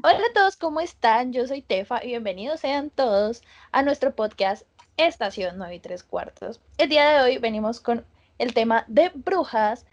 [0.00, 1.34] Hola a todos, ¿cómo están?
[1.34, 3.42] Yo soy Tefa y bienvenidos sean todos
[3.72, 4.66] a nuestro podcast
[4.96, 6.60] Estación 9 y 3 cuartos.
[6.78, 8.06] El día de hoy venimos con
[8.38, 9.84] el tema de brujas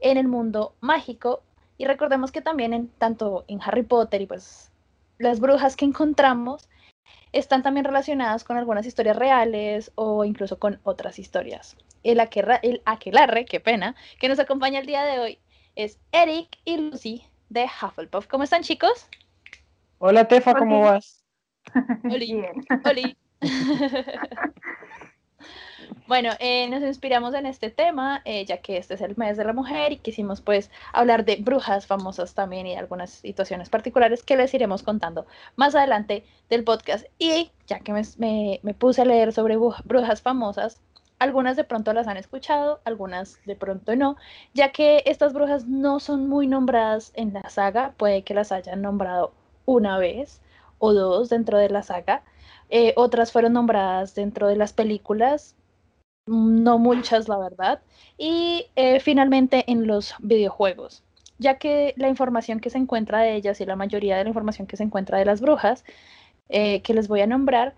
[0.00, 1.42] en el mundo mágico
[1.76, 4.72] y recordemos que también en tanto en Harry Potter y pues
[5.18, 6.66] las brujas que encontramos
[7.32, 11.76] están también relacionadas con algunas historias reales o incluso con otras historias.
[12.02, 12.18] El,
[12.62, 15.38] el aquelarre, qué pena, que nos acompaña el día de hoy
[15.76, 18.26] es Eric y Lucy de Hufflepuff.
[18.26, 19.06] ¿Cómo están chicos?
[19.98, 21.24] Hola Tefa, ¿cómo vas?
[22.04, 22.44] Oli.
[22.84, 23.16] Oli.
[26.06, 29.44] bueno, eh, nos inspiramos en este tema, eh, ya que este es el mes de
[29.44, 34.36] la mujer y quisimos pues hablar de brujas famosas también y algunas situaciones particulares que
[34.36, 35.26] les iremos contando
[35.56, 37.06] más adelante del podcast.
[37.18, 40.80] Y ya que me, me puse a leer sobre brujas famosas,
[41.18, 44.16] algunas de pronto las han escuchado, algunas de pronto no,
[44.52, 48.82] ya que estas brujas no son muy nombradas en la saga, puede que las hayan
[48.82, 49.32] nombrado
[49.66, 50.40] una vez
[50.78, 52.22] o dos dentro de la saga,
[52.70, 55.54] eh, otras fueron nombradas dentro de las películas,
[56.26, 57.80] no muchas la verdad,
[58.18, 61.02] y eh, finalmente en los videojuegos,
[61.38, 64.66] ya que la información que se encuentra de ellas y la mayoría de la información
[64.66, 65.84] que se encuentra de las brujas,
[66.48, 67.74] eh, que les voy a nombrar,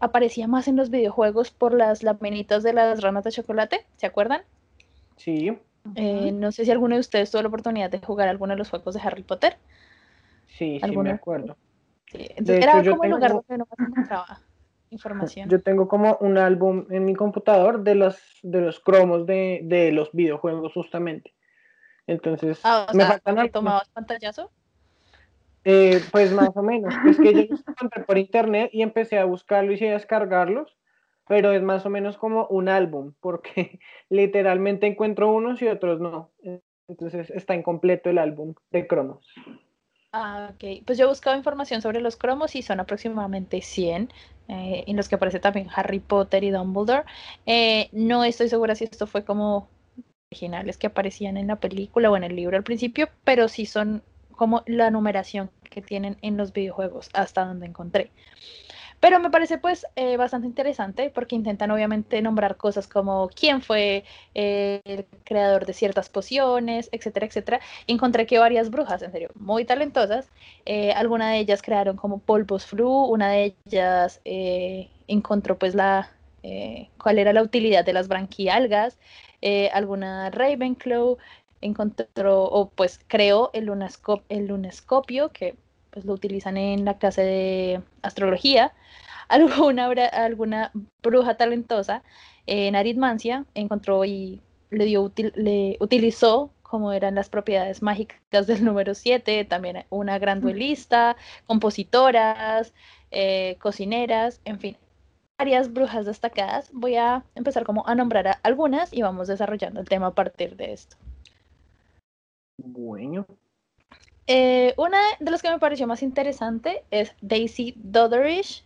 [0.00, 4.42] aparecía más en los videojuegos por las laminitas de las ranas de chocolate, ¿se acuerdan?
[5.16, 5.52] Sí.
[5.84, 8.94] no sé si alguno de ustedes tuvo la oportunidad de jugar alguno de los juegos
[8.94, 9.58] de Harry Potter.
[10.46, 11.56] Sí, sí, me acuerdo.
[12.12, 14.40] era como el lugar donde no encontraba
[14.90, 15.48] información.
[15.48, 19.92] Yo tengo como un álbum en mi computador de los, de los cromos de, de
[19.92, 21.34] los videojuegos justamente.
[22.06, 24.50] Entonces, ah, me faltan tomabas pantallazo?
[25.64, 26.94] Eh, pues más o menos.
[27.08, 30.76] Es que yo los encontré por internet y empecé a buscarlos y a descargarlos,
[31.26, 36.30] pero es más o menos como un álbum, porque literalmente encuentro unos y otros no.
[36.86, 39.26] Entonces está incompleto el álbum de cromos.
[40.16, 40.84] Ah, ok.
[40.86, 44.12] Pues yo he buscado información sobre los cromos y son aproximadamente 100,
[44.46, 47.02] eh, en los que aparece también Harry Potter y Dumbledore.
[47.46, 49.68] Eh, no estoy segura si esto fue como
[50.30, 54.04] originales que aparecían en la película o en el libro al principio, pero sí son
[54.30, 58.12] como la numeración que tienen en los videojuegos hasta donde encontré.
[59.04, 64.02] Pero me parece pues eh, bastante interesante porque intentan obviamente nombrar cosas como quién fue
[64.34, 67.60] eh, el creador de ciertas pociones, etcétera, etcétera.
[67.86, 70.30] encontré que varias brujas, en serio, muy talentosas,
[70.64, 76.10] eh, alguna de ellas crearon como polvos flu, una de ellas encontró pues la,
[76.96, 78.96] cuál era la utilidad de las branquialgas,
[79.74, 81.18] alguna Ravenclaw
[81.60, 83.70] encontró o pues creó el,
[84.30, 85.56] el lunescopio que
[85.94, 88.74] pues lo utilizan en la clase de astrología.
[89.28, 90.70] Alguna, alguna
[91.02, 92.02] bruja talentosa
[92.46, 98.94] en aritmancia encontró y le, dio le utilizó como eran las propiedades mágicas del número
[98.94, 101.16] 7, también una gran duelista,
[101.46, 102.74] compositoras,
[103.12, 104.76] eh, cocineras, en fin,
[105.38, 106.70] varias brujas destacadas.
[106.72, 110.56] Voy a empezar como a nombrar a algunas y vamos desarrollando el tema a partir
[110.56, 110.96] de esto.
[112.58, 113.26] Bueno,
[114.26, 118.64] eh, una de las que me pareció más interesante es Daisy Dodderish.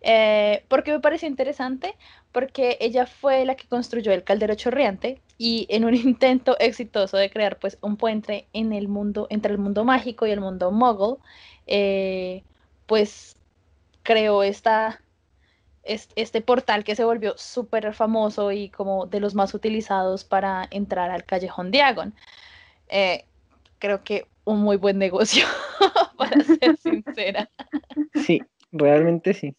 [0.00, 1.96] Eh, ¿Por qué me pareció interesante?
[2.32, 7.30] Porque ella fue la que construyó el caldero chorreante y en un intento exitoso de
[7.30, 11.16] crear pues un puente en el mundo, entre el mundo mágico y el mundo muggle,
[11.66, 12.42] eh,
[12.86, 13.36] pues
[14.02, 15.02] creó esta,
[15.84, 21.10] este, portal que se volvió súper famoso y como de los más utilizados para entrar
[21.10, 22.14] al callejón Diagon.
[23.78, 25.44] Creo que un muy buen negocio,
[26.16, 27.50] para ser sincera.
[28.14, 28.40] Sí,
[28.72, 29.54] realmente sí.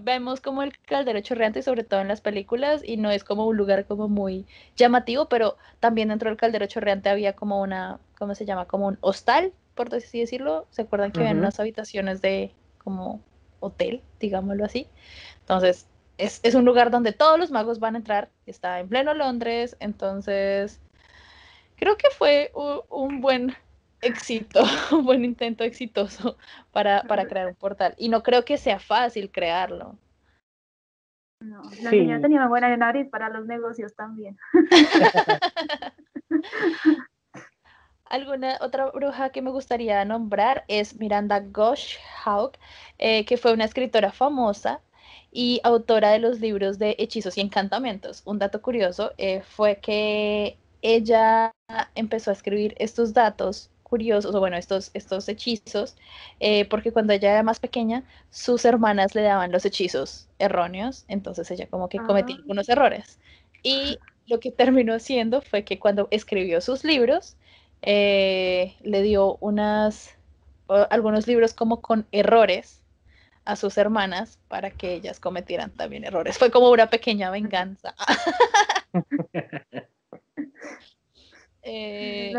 [0.00, 3.56] vemos como el caldero chorreante, sobre todo en las películas, y no es como un
[3.56, 4.46] lugar como muy
[4.76, 8.66] llamativo, pero también dentro del caldero chorreante había como una, ¿cómo se llama?
[8.66, 10.66] Como un hostal, por así decirlo.
[10.70, 12.52] ¿Se acuerdan que había unas habitaciones de
[12.82, 13.20] como
[13.60, 14.86] hotel, digámoslo así?
[15.40, 15.86] Entonces,
[16.18, 19.76] es, es, un lugar donde todos los magos van a entrar, está en pleno Londres,
[19.80, 20.80] entonces
[21.76, 22.52] creo que fue
[22.90, 23.54] un, buen
[24.00, 26.36] éxito, un buen intento exitoso
[26.72, 27.94] para, para, crear un portal.
[27.96, 29.96] Y no creo que sea fácil crearlo.
[31.40, 34.36] No, la niña tenía buena nariz para los negocios también.
[38.06, 42.56] Alguna otra bruja que me gustaría nombrar es Miranda Gosh Hawk,
[42.98, 44.80] eh, que fue una escritora famosa
[45.32, 48.22] y autora de los libros de hechizos y encantamientos.
[48.24, 51.52] Un dato curioso eh, fue que ella
[51.94, 55.96] empezó a escribir estos datos curiosos, o bueno, estos, estos hechizos,
[56.40, 61.48] eh, porque cuando ella era más pequeña, sus hermanas le daban los hechizos erróneos, entonces
[61.52, 62.38] ella como que cometía ah.
[62.40, 63.20] algunos errores.
[63.62, 67.36] Y lo que terminó haciendo fue que cuando escribió sus libros,
[67.82, 70.16] eh, le dio unas,
[70.90, 72.82] algunos libros como con errores
[73.44, 76.38] a sus hermanas para que ellas cometieran también errores.
[76.38, 77.94] Fue como una pequeña venganza.
[81.68, 82.32] Eh,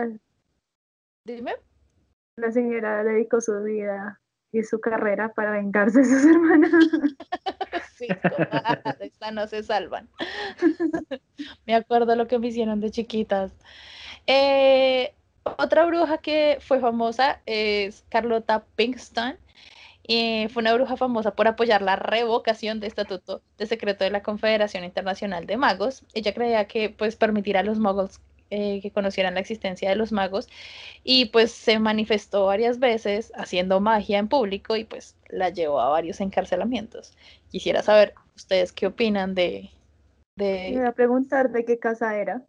[1.25, 1.55] dime.
[2.37, 4.21] La señora dedicó su vida
[4.53, 6.71] y su carrera para vengarse de sus hermanas.
[7.97, 8.07] sí,
[9.33, 10.07] no se salvan.
[11.65, 13.51] me acuerdo lo que me hicieron de chiquitas.
[14.27, 15.13] Eh,
[15.57, 19.37] otra bruja que fue famosa es Carlota Pinkston.
[20.09, 24.23] Y fue una bruja famosa por apoyar la revocación de estatuto de secreto de la
[24.23, 26.05] Confederación Internacional de Magos.
[26.13, 30.11] Ella creía que pues permitir a los muggles eh, que conocieran la existencia de los
[30.11, 30.47] magos
[31.03, 35.89] y pues se manifestó varias veces haciendo magia en público y pues la llevó a
[35.89, 37.15] varios encarcelamientos.
[37.49, 39.69] Quisiera saber ustedes qué opinan de...
[40.35, 40.71] de...
[40.71, 42.45] Me voy a preguntar de qué casa era.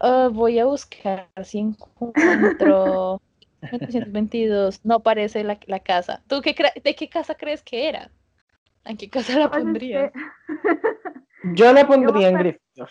[0.00, 3.20] Ah, voy a buscar si encuentro
[3.62, 4.84] 1922.
[4.84, 6.22] No parece la, la casa.
[6.26, 8.10] ¿Tú qué de qué casa crees que era?
[8.84, 10.12] ¿En qué casa la pues pondrías?
[11.54, 12.90] Yo la pondría en Gryffindor.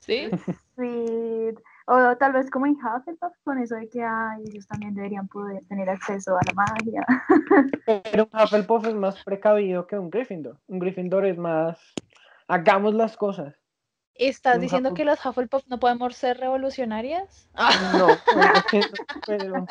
[0.00, 0.30] ¿Sí?
[0.80, 1.54] Sí,
[1.88, 5.90] o tal vez como en Hufflepuff, con eso de que ellos también deberían poder tener
[5.90, 7.04] acceso a la magia.
[7.86, 10.58] Pero un Hufflepuff es más precavido que un Gryffindor.
[10.68, 11.78] Un Gryffindor es más,
[12.48, 13.54] hagamos las cosas.
[14.14, 17.50] ¿Estás diciendo que las Hufflepuff no podemos ser revolucionarias?
[17.98, 18.08] No,
[19.26, 19.66] pero,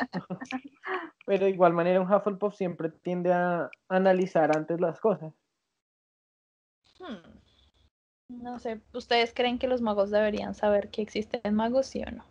[1.26, 5.32] pero, de igual manera un Hufflepuff siempre tiende a analizar antes las cosas.
[7.00, 7.39] Hmm.
[8.30, 12.24] No sé, ¿ustedes creen que los magos deberían saber que existen magos, sí o no?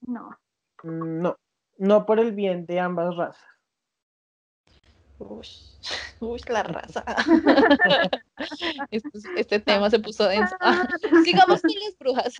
[0.00, 0.38] No.
[0.82, 1.36] Mm, no,
[1.78, 3.44] no por el bien de ambas razas.
[5.18, 5.46] Uy,
[6.20, 7.04] uy la raza.
[8.90, 10.54] este, este, tema se puso denso.
[11.24, 12.34] sigamos con las brujas.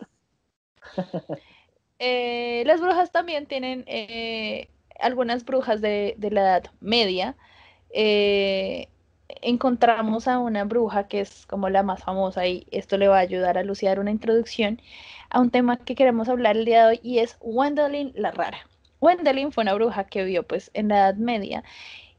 [1.98, 4.68] Eh, las brujas también tienen eh,
[5.00, 7.36] algunas brujas de, de, la Edad Media.
[7.90, 8.88] Eh,
[9.28, 13.20] encontramos a una bruja que es como la más famosa y esto le va a
[13.20, 14.80] ayudar a lucidar una introducción
[15.30, 18.58] a un tema que queremos hablar el día de hoy y es Wendelin la rara.
[19.00, 21.64] Wendelin fue una bruja que vivió pues en la Edad Media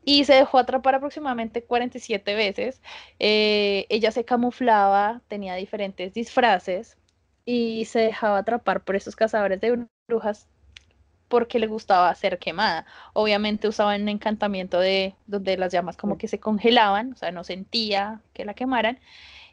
[0.04, 2.82] y se dejó atrapar aproximadamente 47 veces.
[3.20, 6.98] Eh, ella se camuflaba, tenía diferentes disfraces
[7.46, 10.48] y se dejaba atrapar por esos cazadores de brujas
[11.28, 12.86] porque le gustaba ser quemada.
[13.14, 17.44] Obviamente usaba un encantamiento de donde las llamas como que se congelaban, o sea, no
[17.44, 19.00] sentía que la quemaran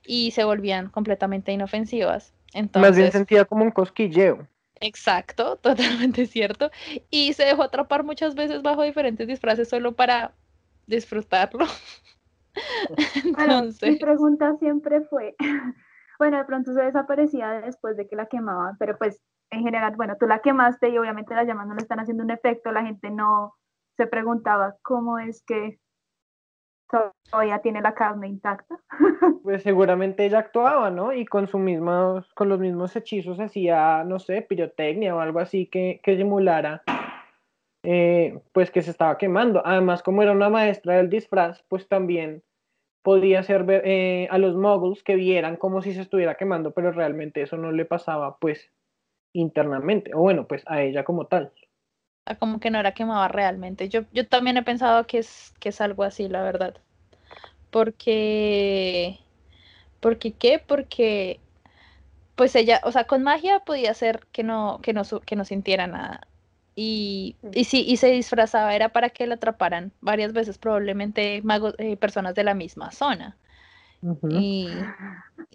[0.04, 2.34] y se volvían completamente inofensivas.
[2.52, 4.46] Entonces, Más bien sentía como un cosquilleo.
[4.80, 6.70] Exacto, totalmente cierto.
[7.10, 10.32] Y se dejó atrapar muchas veces bajo diferentes disfraces solo para
[10.86, 11.66] disfrutarlo.
[13.24, 13.90] Entonces...
[13.90, 15.34] mi pregunta siempre fue,
[16.18, 19.20] bueno, de pronto se desaparecía después de que la quemaban, pero pues
[19.52, 22.30] en general, bueno, tú la quemaste y obviamente las llamas no le están haciendo un
[22.30, 23.54] efecto, la gente no
[23.96, 25.78] se preguntaba cómo es que
[27.30, 28.78] todavía tiene la carne intacta.
[29.42, 31.12] Pues seguramente ella actuaba, ¿no?
[31.12, 35.66] Y con su mismos, con los mismos hechizos hacía, no sé, pirotecnia o algo así
[35.66, 36.82] que, que simulara,
[37.82, 39.66] eh, pues que se estaba quemando.
[39.66, 42.44] Además, como era una maestra del disfraz, pues también
[43.02, 46.92] podía hacer ver, eh, a los moguls que vieran como si se estuviera quemando, pero
[46.92, 48.70] realmente eso no le pasaba, pues
[49.32, 51.52] internamente, o bueno, pues a ella como tal.
[52.24, 53.88] Ah, como que no era quemada realmente.
[53.88, 56.74] Yo, yo también he pensado que es, que es algo así, la verdad.
[57.70, 59.18] Porque,
[60.00, 60.62] porque qué?
[60.64, 61.40] Porque
[62.36, 65.86] pues ella, o sea, con magia podía ser que no, que no, que no sintiera
[65.86, 66.26] nada.
[66.74, 71.74] Y, y sí, y se disfrazaba, era para que la atraparan varias veces, probablemente magos,
[71.78, 73.36] eh, personas de la misma zona.
[74.30, 74.68] y,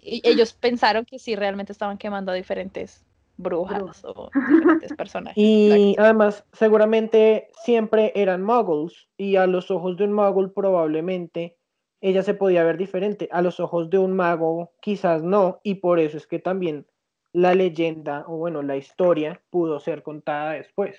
[0.00, 3.04] y, ellos pensaron que sí, realmente estaban quemando a diferentes
[3.38, 5.36] brujas o diferentes personajes.
[5.36, 11.56] Y además, seguramente siempre eran muggles y a los ojos de un muggle probablemente
[12.00, 13.28] ella se podía ver diferente.
[13.32, 16.86] A los ojos de un mago quizás no y por eso es que también
[17.32, 20.96] la leyenda o bueno, la historia pudo ser contada después.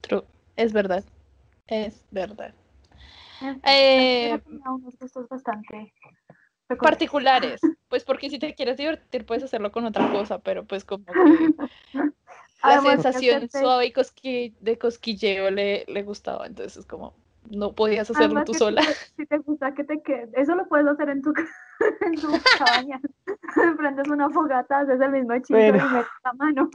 [0.00, 0.24] True,
[0.56, 1.04] es verdad.
[1.66, 2.54] Es verdad.
[3.66, 5.92] Eh, unos gustos bastante
[6.80, 11.04] particulares, pues porque si te quieres divertir puedes hacerlo con otra cosa, pero pues como
[11.04, 11.12] que
[12.64, 13.92] la sensación suave
[14.22, 17.14] y de cosquilleo le, le gustaba, entonces es como
[17.50, 18.82] no podías hacerlo tú sola.
[19.16, 21.32] Si te, gusta que te quede, eso lo puedes hacer en tu,
[22.00, 22.28] en tu
[22.58, 23.00] cabaña.
[23.76, 25.82] Prendes una fogata, haces el mismo hechizo y metes
[26.24, 26.70] la mano.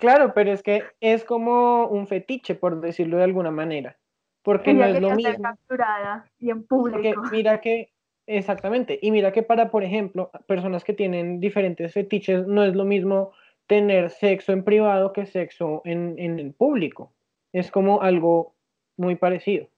[0.00, 3.96] claro, pero es que es como un fetiche, por decirlo de alguna manera.
[4.42, 5.42] Porque no es lo mismo.
[5.42, 7.20] capturada y en público.
[7.20, 7.92] Porque mira que
[8.28, 8.98] Exactamente.
[9.00, 13.32] Y mira que para, por ejemplo, personas que tienen diferentes fetiches, no es lo mismo
[13.66, 17.12] tener sexo en privado que sexo en, en el público.
[17.52, 18.54] Es como algo
[18.98, 19.68] muy parecido,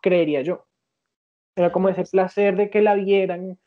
[0.00, 0.66] creería yo.
[1.54, 3.58] Era como ese placer de que la vieran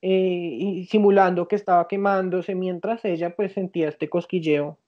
[0.00, 4.78] eh, y simulando que estaba quemándose mientras ella pues sentía este cosquilleo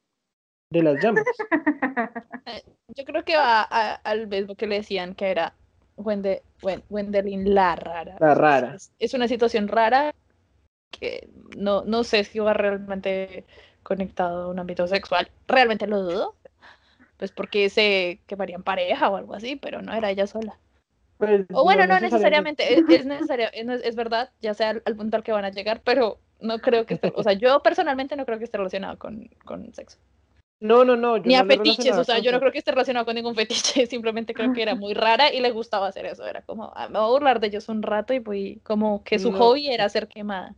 [0.71, 1.25] de las llamas.
[2.47, 2.63] Eh,
[2.97, 5.55] Yo creo que va al mismo que le decían que era
[6.01, 8.17] Wende, Wen- Wendelin la rara.
[8.21, 8.75] La rara.
[8.75, 10.15] Es, es una situación rara
[10.91, 13.45] que no, no sé si va realmente
[13.83, 15.31] conectado a un ámbito sexual.
[15.47, 16.35] Realmente lo dudo.
[17.17, 20.59] Pues porque se quemarían pareja o algo así, pero no era ella sola.
[21.19, 24.97] Pues, O bueno, no necesariamente, es, es necesario, es, es verdad, ya sea al, al
[24.97, 28.17] punto al que van a llegar, pero no creo que esté, o sea, yo personalmente
[28.17, 29.99] no creo que esté relacionado con, con sexo.
[30.61, 31.17] No, no, no.
[31.17, 33.35] yo Ni a no fetiches, o sea, yo no creo que esté relacionado con ningún
[33.35, 36.89] fetiche, simplemente creo que era muy rara y le gustaba hacer eso, era como, "Ah,
[36.89, 39.39] me voy a burlar de ellos un rato y voy, como que su No.
[39.39, 40.55] hobby era ser quemada.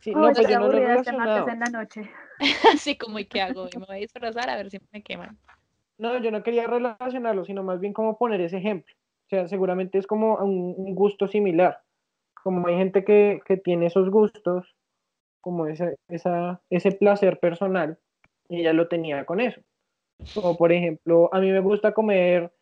[0.00, 1.48] Sí, Ay, no, pues yo no lo he relacionado.
[1.48, 2.10] en la noche.
[2.72, 3.68] Así como, ¿y qué hago?
[3.72, 5.36] Y me voy a disfrazar a ver si me queman.
[5.98, 8.92] No, yo no quería relacionarlo, sino más bien como poner ese ejemplo.
[9.26, 11.80] O sea, seguramente es como un, un gusto similar.
[12.42, 14.74] Como hay gente que, que tiene esos gustos,
[15.40, 17.98] como ese, esa, ese placer personal,
[18.54, 19.60] ella lo tenía con eso.
[20.34, 22.52] Como por ejemplo, a mí me gusta comer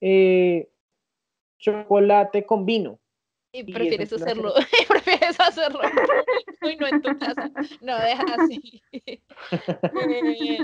[0.00, 0.68] eh,
[1.58, 2.98] chocolate con vino.
[3.50, 4.52] Y Y prefieres hacerlo,
[4.88, 5.80] prefieres hacerlo
[6.60, 7.50] muy no en tu casa.
[7.80, 8.82] No, deja así.
[10.00, 10.58] Eh,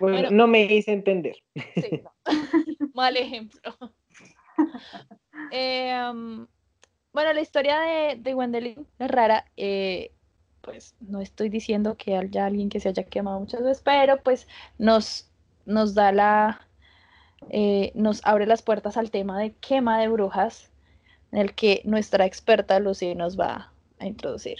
[0.00, 0.30] Bueno, Bueno.
[0.30, 1.36] no me hice entender.
[1.54, 2.12] Sí, no.
[2.94, 3.60] Mal ejemplo.
[5.50, 6.46] Em,
[7.12, 9.44] bueno, la historia de, de Gwendoline es rara.
[9.56, 10.12] eh,
[10.68, 14.46] pues no estoy diciendo que haya alguien que se haya quemado muchas veces, pero pues
[14.78, 15.30] nos,
[15.66, 16.68] nos da la.
[17.50, 20.70] eh, nos abre las puertas al tema de quema de brujas,
[21.32, 24.58] en el que nuestra experta Lucy nos va a introducir.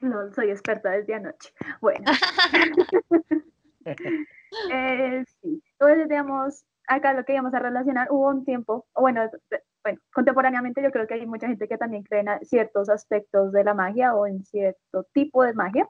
[0.00, 1.52] No, soy experta desde anoche.
[1.80, 2.04] Bueno.
[4.68, 9.22] Eh, sí, entonces digamos, acá lo que íbamos a relacionar, hubo un tiempo, o bueno,
[9.88, 13.64] bueno, contemporáneamente yo creo que hay mucha gente que también cree en ciertos aspectos de
[13.64, 15.88] la magia o en cierto tipo de magia,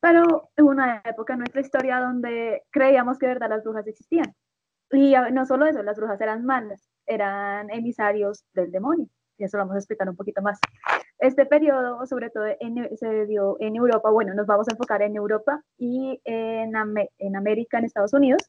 [0.00, 4.34] pero hubo una época en nuestra historia donde creíamos que de verdad las brujas existían.
[4.90, 9.06] Y no solo eso, las brujas eran malas, eran emisarios del demonio,
[9.38, 10.58] y eso lo vamos a explicar un poquito más.
[11.20, 15.14] Este periodo, sobre todo, en- se dio en Europa, bueno, nos vamos a enfocar en
[15.14, 16.72] Europa y en,
[17.18, 18.42] en América, en Estados Unidos.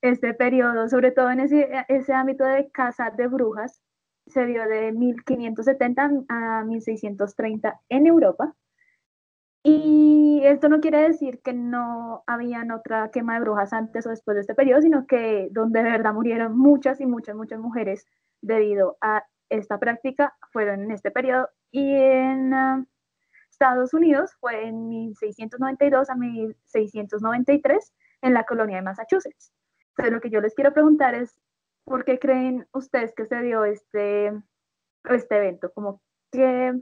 [0.00, 3.82] Este periodo, sobre todo en ese, ese ámbito de caza de brujas,
[4.26, 8.54] se dio de 1570 a 1630 en Europa.
[9.64, 14.36] Y esto no quiere decir que no habían otra quema de brujas antes o después
[14.36, 18.06] de este periodo, sino que donde de verdad murieron muchas y muchas, muchas mujeres
[18.40, 22.86] debido a esta práctica fueron en este periodo y en ah,
[23.50, 29.52] Estados Unidos fue en 1692 a 1693 en la colonia de Massachusetts.
[29.98, 31.40] Lo que yo les quiero preguntar es,
[31.84, 34.32] ¿por qué creen ustedes que se dio este,
[35.04, 35.72] este evento?
[35.72, 36.00] Como,
[36.30, 36.74] ¿Qué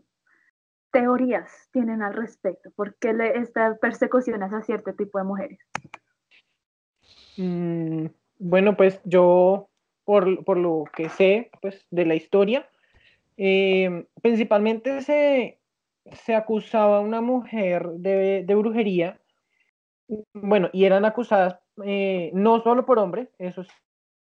[0.93, 2.71] teorías tienen al respecto?
[2.73, 5.59] ¿Por qué le- esta persecución hacia cierto tipo de mujeres?
[7.37, 8.07] Mm,
[8.39, 9.69] bueno, pues yo,
[10.05, 12.69] por, por lo que sé pues, de la historia,
[13.37, 15.59] eh, principalmente se,
[16.13, 19.21] se acusaba a una mujer de, de brujería,
[20.35, 23.65] bueno, y eran acusadas eh, no solo por hombres, eso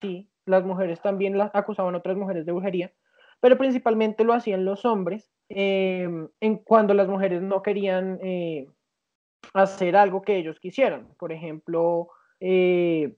[0.02, 2.92] sí, las mujeres también las acusaban a otras mujeres de brujería,
[3.40, 6.08] pero principalmente lo hacían los hombres eh,
[6.40, 8.68] en cuando las mujeres no querían eh,
[9.54, 13.16] hacer algo que ellos quisieran, por ejemplo, eh,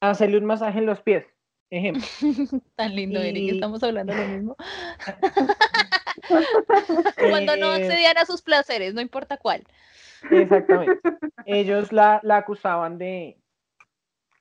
[0.00, 1.26] hacerle un masaje en los pies,
[1.70, 2.02] ejemplo.
[2.76, 4.56] Tan lindo, Eric, Y- estamos hablando lo mismo.
[7.16, 9.64] Cuando no accedían a sus placeres, no importa cuál.
[10.30, 11.00] Exactamente.
[11.46, 13.38] Ellos la, la acusaban de,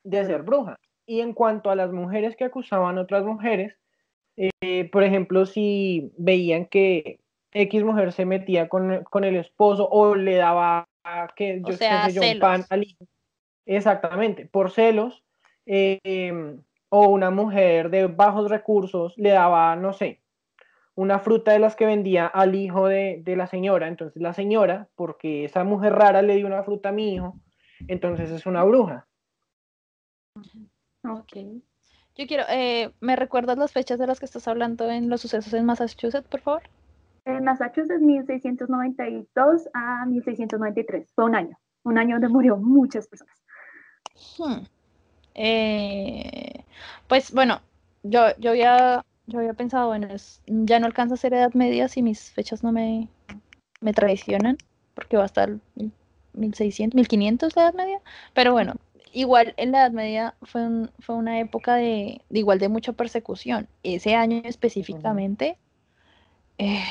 [0.04, 0.78] de ser bruja.
[1.06, 3.76] Y en cuanto a las mujeres que acusaban a otras mujeres,
[4.38, 7.20] eh, por ejemplo, si veían que
[7.52, 10.88] X mujer se metía con, con el esposo o le daba
[11.36, 13.06] que yo, sea, sé yo, un pan al hijo.
[13.66, 15.24] Exactamente, por celos.
[15.66, 20.22] eh, em, o una mujer de bajos recursos le daba, no sé,
[20.96, 23.88] una fruta de las que vendía al hijo de, de la señora.
[23.88, 27.40] Entonces la señora, porque esa mujer rara le dio una fruta a mi hijo,
[27.88, 29.08] entonces es una bruja.
[31.04, 31.38] Ok.
[32.16, 35.54] Yo quiero, eh, ¿me recuerdas las fechas de las que estás hablando en los sucesos
[35.54, 36.64] en Massachusetts, por favor?
[37.26, 41.12] En Massachusetts, 1692 a 1693.
[41.14, 41.58] Fue un año.
[41.84, 43.36] Un año donde murió muchas personas.
[44.38, 44.66] Hmm.
[45.36, 46.66] Eh,
[47.08, 47.62] pues bueno,
[48.04, 51.88] yo, yo había, yo había pensado, bueno, es- ya no alcanza a ser edad media
[51.88, 53.08] si mis fechas no me,
[53.80, 54.58] me traicionan,
[54.96, 55.50] porque va a estar
[56.34, 58.02] 1600, 1500 la Edad Media,
[58.34, 58.74] pero bueno,
[59.14, 63.68] igual en la Edad Media fue, fue una época de, igual de mucha persecución.
[63.84, 65.58] Ese año específicamente
[66.58, 66.84] eh,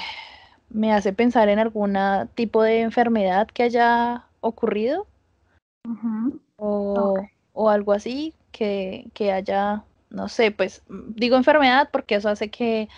[0.71, 1.97] me hace pensar en algún
[2.35, 5.07] tipo de enfermedad que haya ocurrido
[6.57, 7.15] o,
[7.53, 12.89] o, algo así que, que haya, no sé, pues digo enfermedad porque eso hace que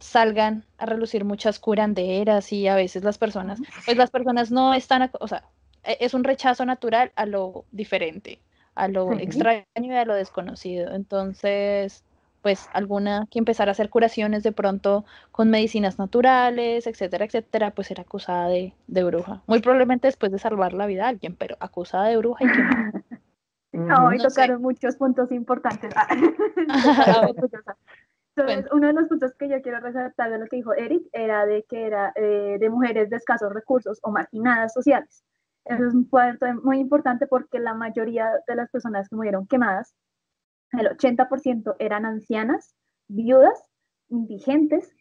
[0.00, 5.10] salgan a relucir muchas curanderas y a veces las personas, pues las personas no están,
[5.20, 5.44] o sea,
[6.00, 8.40] es un rechazo natural a lo diferente,
[8.74, 10.94] a lo extraño y a lo desconocido.
[10.94, 12.04] Entonces,
[12.42, 17.90] pues alguna que empezara a hacer curaciones de pronto con medicinas naturales, etcétera, etcétera, pues
[17.90, 19.42] era acusada de, bruja.
[19.46, 22.62] Muy probablemente después de salvar la vida a alguien, pero acusada de bruja y que
[23.72, 24.12] no.
[24.14, 25.92] y tocaron muchos puntos importantes.
[28.36, 31.46] Entonces, uno de los puntos que yo quiero resaltar de lo que dijo Eric era
[31.46, 35.24] de que era eh, de mujeres de escasos recursos o marginadas sociales.
[35.66, 39.94] Eso es un punto muy importante porque la mayoría de las personas que murieron quemadas,
[40.72, 42.74] el 80% eran ancianas,
[43.08, 43.62] viudas,
[44.08, 44.94] indigentes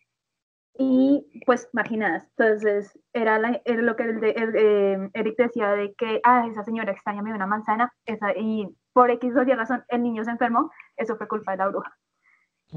[0.77, 2.27] y pues marginadas.
[2.37, 7.93] Entonces, era, lo que eh, Eric decía de que, ah, esa señora extraña una manzana
[8.05, 11.57] esa, y por X o Y razón el niño se enfermó, eso fue culpa de
[11.57, 11.95] la bruja.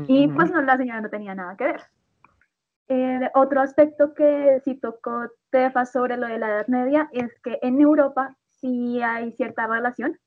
[0.06, 1.82] Y pues no, la señora no tenía nada que ver.
[2.88, 7.58] Eh, otro aspecto que sí tocó Tefa sobre lo de la Edad Media es que
[7.60, 10.18] en Europa sí hay cierta relación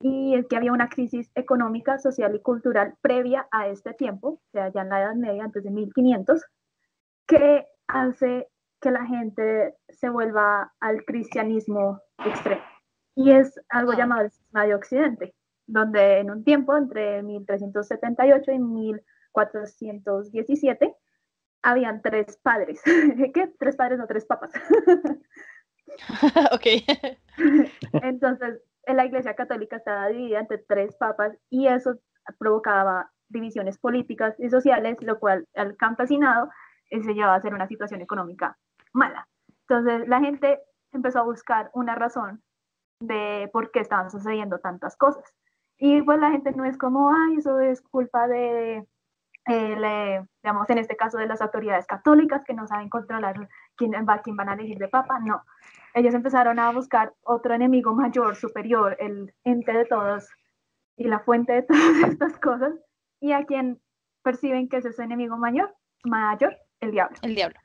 [0.00, 4.40] y es que había una crisis económica, social y cultural previa a este tiempo, o
[4.52, 6.44] sea, ya en la Edad Media, antes de 1500,
[7.26, 8.48] que hace
[8.80, 12.62] que la gente se vuelva al cristianismo extremo.
[13.16, 15.34] Y es algo llamado el cisma de Occidente,
[15.66, 20.94] donde en un tiempo entre 1378 y 1417
[21.66, 22.80] habían tres padres.
[23.34, 23.52] ¿Qué?
[23.58, 24.52] Tres padres, no tres papas.
[26.52, 26.66] ok.
[28.02, 31.98] Entonces, la Iglesia Católica estaba dividida entre tres papas y eso
[32.38, 36.48] provocaba divisiones políticas y sociales, lo cual al campesinado
[36.90, 38.56] eh, se llevaba a ser una situación económica
[38.92, 39.28] mala.
[39.68, 40.60] Entonces, la gente
[40.92, 42.44] empezó a buscar una razón
[43.00, 45.34] de por qué estaban sucediendo tantas cosas.
[45.78, 48.86] Y pues la gente no es como, ay, eso es culpa de,
[49.48, 54.18] eh, digamos, en este caso de las autoridades católicas que no saben controlar quién, va,
[54.22, 55.20] quién van a elegir de papa.
[55.20, 55.42] No,
[55.94, 60.28] ellos empezaron a buscar otro enemigo mayor, superior, el ente de todos
[60.96, 62.72] y la fuente de todas estas cosas,
[63.20, 63.80] y a quien
[64.22, 67.16] perciben que es ese enemigo mayor, mayor el diablo.
[67.22, 67.60] El diablo.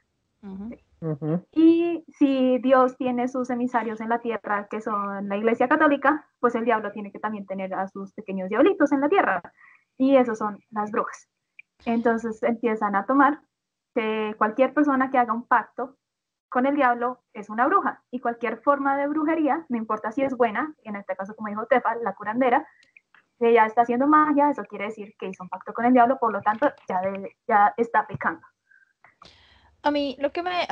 [1.52, 6.54] Y si Dios tiene sus emisarios en la tierra, que son la Iglesia Católica, pues
[6.54, 9.42] el diablo tiene que también tener a sus pequeños diablitos en la tierra.
[9.98, 11.31] Y esos son las brujas.
[11.86, 13.42] Entonces empiezan a tomar
[13.96, 15.98] que cualquier persona que haga un pacto
[16.50, 18.04] con el diablo es una bruja.
[18.12, 21.66] Y cualquier forma de brujería, no importa si es buena, en este caso como dijo
[21.66, 22.68] Tefa, la curandera,
[23.40, 26.32] ella está haciendo magia, eso quiere decir que hizo un pacto con el diablo, por
[26.32, 27.02] lo tanto ya,
[27.48, 28.46] ya está pecando.
[29.84, 30.68] A mí lo que me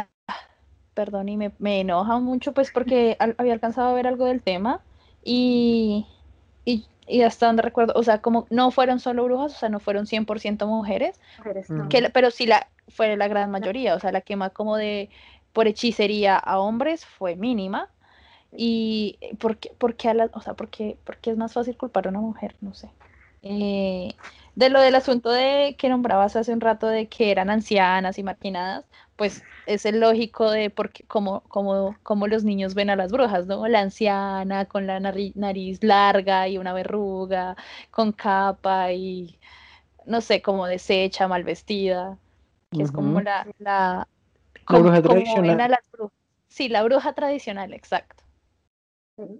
[1.00, 4.82] perdón, y me, enoja mucho, pues porque había alcanzado a ver algo del tema
[5.24, 6.06] y,
[6.65, 6.86] y,
[7.26, 10.67] hasta donde recuerdo, o sea, como no fueron solo brujas, o sea, no fueron 100%
[10.67, 11.19] mujeres,
[11.89, 15.10] que, pero sí la, fue la gran mayoría, o sea, la quema como de
[15.54, 17.89] por hechicería a hombres fue mínima.
[18.52, 22.19] Y porque, porque, a la, o sea, porque, porque es más fácil culpar a una
[22.19, 22.89] mujer, no sé.
[23.41, 24.13] Eh,
[24.56, 28.23] de lo del asunto de que nombrabas hace un rato de que eran ancianas y
[28.23, 33.12] marginadas, pues es el lógico de porque como, como, como los niños ven a las
[33.12, 33.67] brujas, ¿no?
[33.67, 37.56] La anciana con la nariz, larga y una verruga,
[37.91, 39.38] con capa y
[40.06, 42.17] no sé, como deshecha, mal vestida,
[42.71, 44.08] que es como la, la,
[44.67, 45.80] bruja tradicional.
[46.47, 48.23] Sí, la bruja tradicional, exacto.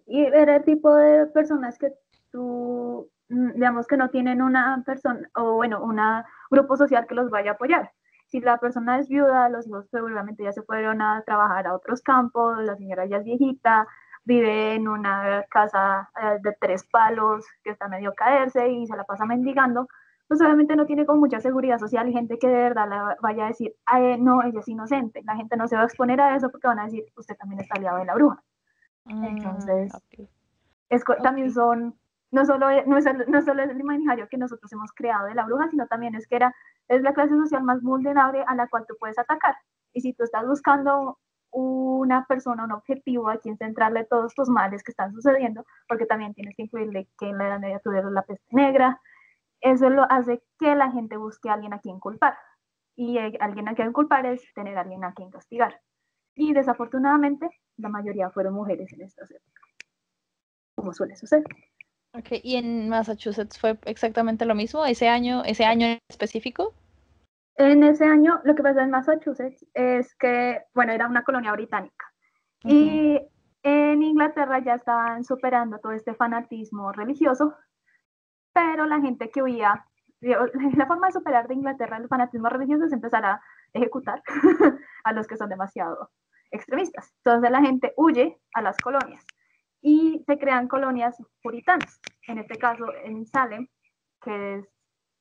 [0.06, 1.94] Y era el tipo de personas que
[2.32, 6.00] tú, digamos que no tienen una persona, o bueno, un
[6.50, 7.92] grupo social que los vaya a apoyar
[8.30, 12.02] si la persona es viuda, los hijos seguramente ya se fueron a trabajar a otros
[12.02, 13.88] campos, la señora ya es viejita,
[14.24, 19.04] vive en una casa eh, de tres palos que está medio caerse y se la
[19.04, 19.88] pasa mendigando,
[20.28, 23.46] pues obviamente no tiene con mucha seguridad social y gente que de verdad le vaya
[23.46, 23.74] a decir,
[24.20, 25.24] no, ella es inocente.
[25.24, 27.62] La gente no se va a exponer a eso porque van a decir, usted también
[27.62, 28.44] está aliado de la bruja.
[29.06, 29.92] Mm, Entonces,
[30.90, 31.96] es, también son,
[32.32, 35.68] no solo, no, es no solo el imaginario que nosotros hemos creado de la bruja,
[35.70, 36.54] sino también es que era
[36.88, 39.56] es la clase social más vulnerable a la cual tú puedes atacar.
[39.94, 41.20] Y si tú estás buscando
[41.52, 46.34] una persona, un objetivo a quien centrarle todos tus males que están sucediendo, porque también
[46.34, 49.00] tienes que incluirle que en la Edad Media tuvieron la peste negra,
[49.62, 52.38] eso lo hace que la gente busque a alguien a quien culpar.
[52.96, 55.82] Y alguien a quien culpar es tener a alguien a quien castigar.
[56.36, 59.64] Y desafortunadamente, la mayoría fueron mujeres en estas épocas,
[60.76, 61.46] como suele suceder.
[62.14, 62.42] Okay.
[62.44, 64.86] ¿Y en Massachusetts fue exactamente lo mismo?
[64.86, 66.74] ¿Ese año, ese año en específico?
[67.56, 72.06] En ese año, lo que pasa en Massachusetts es que, bueno, era una colonia británica.
[72.64, 73.20] Y
[73.64, 77.56] en Inglaterra ya estaban superando todo este fanatismo religioso,
[78.54, 79.86] pero la gente que huía,
[80.22, 83.42] la forma de superar de Inglaterra el fanatismo religioso es empezar a
[83.74, 84.24] ejecutar
[85.04, 86.12] a los que son demasiado
[86.52, 87.14] extremistas.
[87.18, 89.26] Entonces la gente huye a las colonias
[89.82, 91.99] y se crean colonias puritanas.
[92.30, 93.68] En este caso, en Salem,
[94.22, 94.66] que es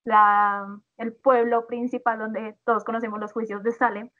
[0.04, 4.10] la, el pueblo principal donde todos conocemos los juicios de Salem,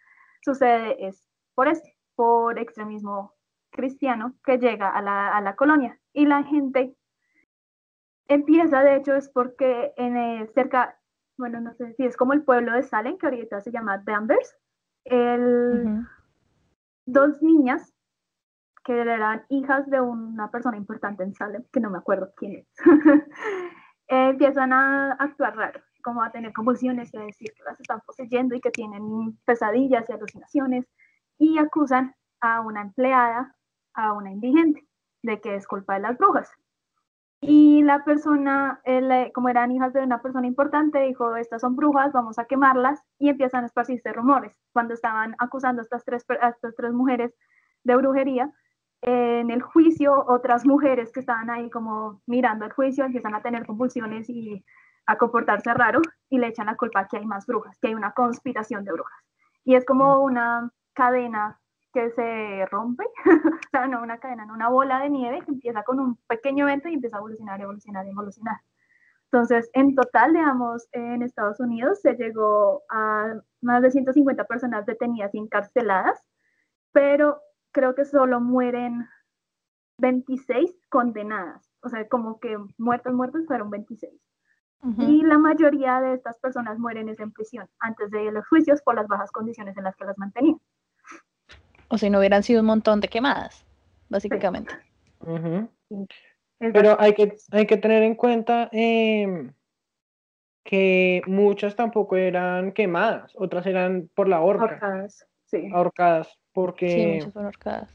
[0.41, 1.23] sucede es
[1.55, 3.35] por este, por extremismo
[3.71, 6.01] cristiano que llega a la, a la colonia.
[6.15, 6.97] Y la gente
[8.27, 10.99] empieza, de hecho, es porque en eh, cerca,
[11.37, 14.57] bueno, no sé si es como el pueblo de Salem, que ahorita se llama Danvers,
[15.05, 16.07] el,
[17.05, 17.95] dos niñas
[18.89, 22.67] que eran hijas de una persona importante en Salem, que no me acuerdo quién es,
[24.09, 28.55] empiezan a actuar raro, como a tener convulsiones y a decir que las están poseyendo
[28.55, 30.87] y que tienen pesadillas y alucinaciones,
[31.37, 33.55] y acusan a una empleada,
[33.93, 34.89] a una indigente,
[35.23, 36.51] de que es culpa de las brujas.
[37.43, 38.81] Y la persona,
[39.35, 43.29] como eran hijas de una persona importante, dijo, estas son brujas, vamos a quemarlas, y
[43.29, 44.59] empiezan a esparcirse rumores.
[44.73, 47.35] Cuando estaban acusando a estas tres, a estas tres mujeres
[47.85, 48.51] de brujería,
[49.03, 53.65] en el juicio, otras mujeres que estaban ahí como mirando el juicio empiezan a tener
[53.65, 54.65] convulsiones y
[55.07, 58.13] a comportarse raro y le echan la culpa que hay más brujas, que hay una
[58.13, 59.25] conspiración de brujas.
[59.65, 61.61] Y es como una cadena
[61.95, 65.83] que se rompe, o sea, no una cadena, no una bola de nieve que empieza
[65.83, 68.57] con un pequeño evento y empieza a evolucionar, evolucionar, evolucionar.
[69.31, 75.35] Entonces, en total, digamos, en Estados Unidos se llegó a más de 150 personas detenidas
[75.35, 76.23] y encarceladas,
[76.93, 77.41] pero
[77.73, 79.09] creo que solo mueren
[79.99, 84.13] 26 condenadas, o sea, como que muertos, muertos fueron 26.
[84.97, 89.09] Y la mayoría de estas personas mueren en prisión antes de los juicios por las
[89.09, 90.61] bajas condiciones en las que las mantenían.
[91.89, 93.67] O si no hubieran sido un montón de quemadas,
[94.09, 94.73] básicamente.
[96.61, 99.53] Pero hay que, hay que tener en cuenta em,
[100.65, 104.65] que muchas tampoco eran quemadas, otras eran por la horca.
[104.65, 105.71] Ahorcadas, sí.
[105.73, 106.89] Ahorcadas, porque...
[106.91, 107.95] Sí, muchas fueron ahorcadas.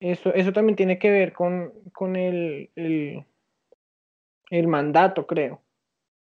[0.00, 3.26] Eso, eso también tiene que ver con, con el, el,
[4.48, 5.60] el mandato, creo.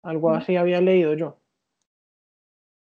[0.02, 1.38] Algo así había leído yo.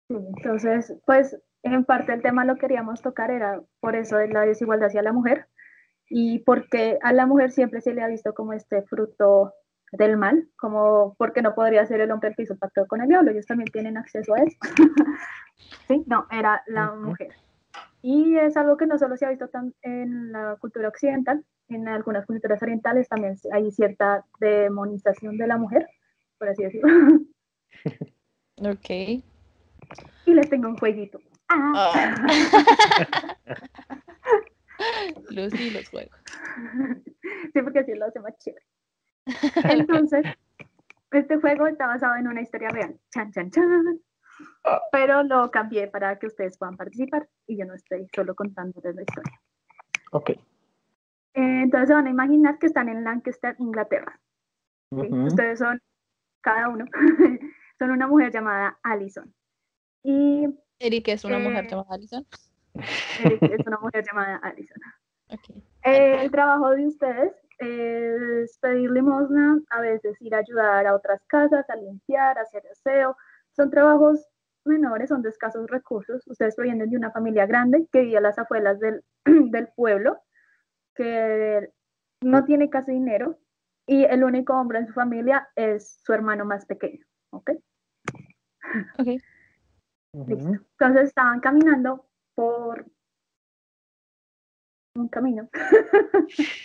[0.09, 4.89] Entonces, pues en parte el tema lo queríamos tocar, era por eso de la desigualdad
[4.89, 5.47] hacia la mujer
[6.07, 9.51] y porque a la mujer siempre se le ha visto como este fruto
[9.93, 13.07] del mal, como porque no podría ser el hombre el que hizo pacto con el
[13.07, 14.57] diablo, ellos también tienen acceso a eso.
[15.87, 17.33] sí, no, era la mujer.
[18.01, 21.87] Y es algo que no solo se ha visto tan en la cultura occidental, en
[21.87, 25.87] algunas culturas orientales también hay cierta demonización de la mujer,
[26.37, 26.89] por así decirlo.
[28.61, 28.89] Ok.
[30.25, 31.21] Y les tengo un jueguito.
[31.47, 32.27] Ah.
[35.29, 36.19] Lucy los juegos.
[37.53, 38.65] Sí, porque así lo hace más chévere.
[39.79, 40.25] Entonces,
[41.11, 42.99] este juego está basado en una historia real.
[43.11, 43.99] Chan, chan, chan.
[44.91, 49.01] Pero lo cambié para que ustedes puedan participar y yo no estoy solo contándoles la
[49.01, 49.41] historia.
[50.11, 50.29] Ok.
[50.31, 50.41] Eh,
[51.33, 54.19] entonces se van a imaginar que están en Lancaster, Inglaterra.
[54.91, 55.79] Ustedes son,
[56.41, 56.85] cada uno,
[57.79, 59.31] son una mujer llamada Allison.
[60.03, 60.47] Y
[60.79, 62.25] Eric es una mujer Eh, llamada Alison.
[63.23, 64.81] Eric es una mujer llamada Allison.
[65.83, 71.21] Eh, el trabajo de ustedes es pedir limosna, a veces ir a ayudar a otras
[71.27, 73.15] casas, a limpiar, a hacer aseo.
[73.59, 74.25] Son trabajos
[74.63, 76.25] menores, son de escasos recursos.
[76.27, 80.21] Ustedes provienen de una familia grande que vive a las afueras del, del pueblo,
[80.95, 81.69] que
[82.23, 83.37] no tiene casi dinero
[83.85, 87.05] y el único hombre en su familia es su hermano más pequeño.
[87.31, 87.51] ¿ok?
[88.97, 89.03] Ok.
[90.25, 90.51] Listo.
[90.79, 92.85] Entonces estaban caminando por
[94.95, 95.49] un camino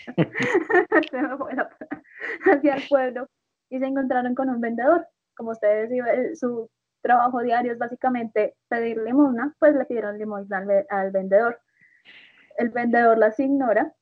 [2.46, 3.26] hacia el pueblo
[3.68, 5.08] y se encontraron con un vendedor.
[5.36, 6.70] Como ustedes su
[7.04, 11.60] trabajo diario es básicamente pedir limosna, pues le pidieron limosna al, ve- al vendedor.
[12.56, 13.94] El vendedor las ignora.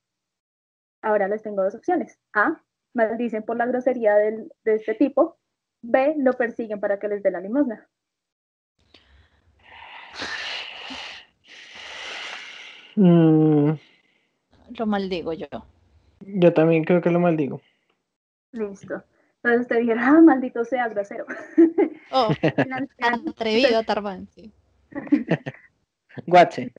[1.02, 2.18] Ahora les tengo dos opciones.
[2.32, 2.62] A,
[2.94, 5.36] maldicen por la grosería del- de este tipo.
[5.82, 7.88] B, lo persiguen para que les dé la limosna.
[12.94, 13.70] Mm,
[14.78, 15.46] Lo maldigo yo.
[16.20, 17.60] yo también creo que lo maldigo.
[18.52, 19.02] Listo.
[19.44, 21.26] Entonces te dijeron, ah, maldito sea, grosero.
[22.10, 22.28] Oh,
[23.28, 24.52] atrevido Tarban, sí.
[26.26, 26.72] Guache.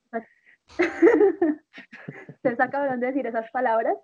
[2.30, 3.98] Ustedes acabaron de decir esas palabras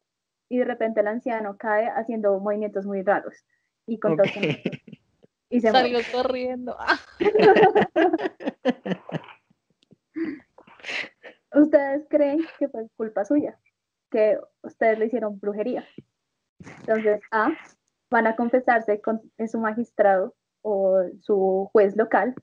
[0.50, 3.46] y de repente el anciano cae haciendo movimientos muy raros
[3.86, 4.28] y con Ok.
[5.50, 6.12] y se Salió muere.
[6.12, 6.76] corriendo.
[6.80, 7.00] Ah,
[11.54, 13.58] Ustedes creen que fue culpa suya,
[14.12, 15.86] que ustedes le hicieron brujería.
[16.82, 17.50] Entonces, A,
[18.10, 22.36] van a confesarse con en su magistrado o su juez local.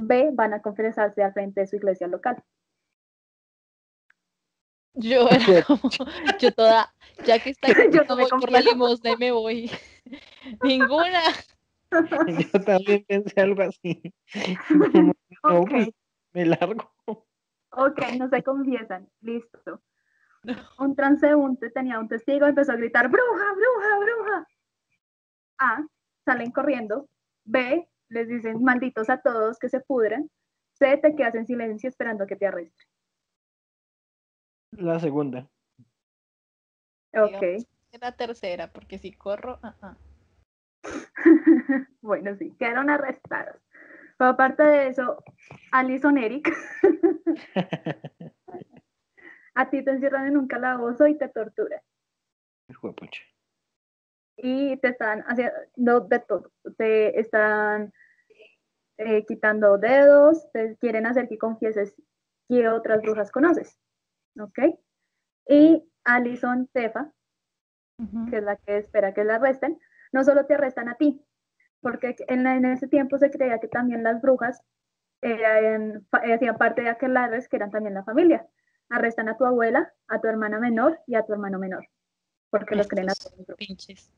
[0.00, 2.42] B, van a confesarse al frente de su iglesia local.
[4.94, 5.90] Yo era como,
[6.38, 6.92] yo toda,
[7.24, 9.70] ya que está Yo yo no me voy por la limosna y me voy.
[10.62, 11.22] Ninguna.
[11.90, 14.12] Yo también pensé algo así.
[14.92, 15.70] Como, no, Ok.
[15.70, 15.88] pues,
[16.32, 16.92] me largo.
[17.70, 19.08] Ok, no se confiesan.
[19.20, 19.82] Listo.
[20.78, 24.46] Un transeúnte tenía un testigo, empezó a gritar, bruja, bruja, bruja.
[25.58, 25.86] A,
[26.24, 27.08] salen corriendo.
[27.44, 30.30] B, les dicen, malditos a todos que se pudren.
[30.74, 32.86] C, te quedas en silencio esperando a que te arresten.
[34.72, 35.48] La segunda.
[37.14, 37.66] Ok.
[38.00, 39.96] La tercera, porque si corro, ah, ah.
[42.02, 43.56] bueno, sí, quedaron arrestados.
[44.18, 45.22] Pero aparte de eso,
[45.72, 46.52] Alison Eric,
[49.54, 51.80] a ti te encierran en un calabozo y te torturan.
[54.40, 56.50] Y te están haciendo de todo.
[56.76, 57.92] Te están
[58.96, 61.94] eh, quitando dedos, te quieren hacer que confieses
[62.48, 63.76] qué otras brujas conoces.
[64.40, 64.58] ¿Ok?
[65.48, 67.12] Y Alison Tefa,
[68.30, 69.78] que es la que espera que la arresten,
[70.12, 71.20] no solo te arrestan a ti,
[71.80, 74.62] porque en, en ese tiempo se creía que también las brujas
[75.20, 78.46] eran, fa- hacían parte de aquelarres que eran también la familia.
[78.88, 81.86] Arrestan a tu abuela, a tu hermana menor y a tu hermano menor,
[82.50, 83.56] porque los creen a todos brujas.
[83.56, 84.10] pinches.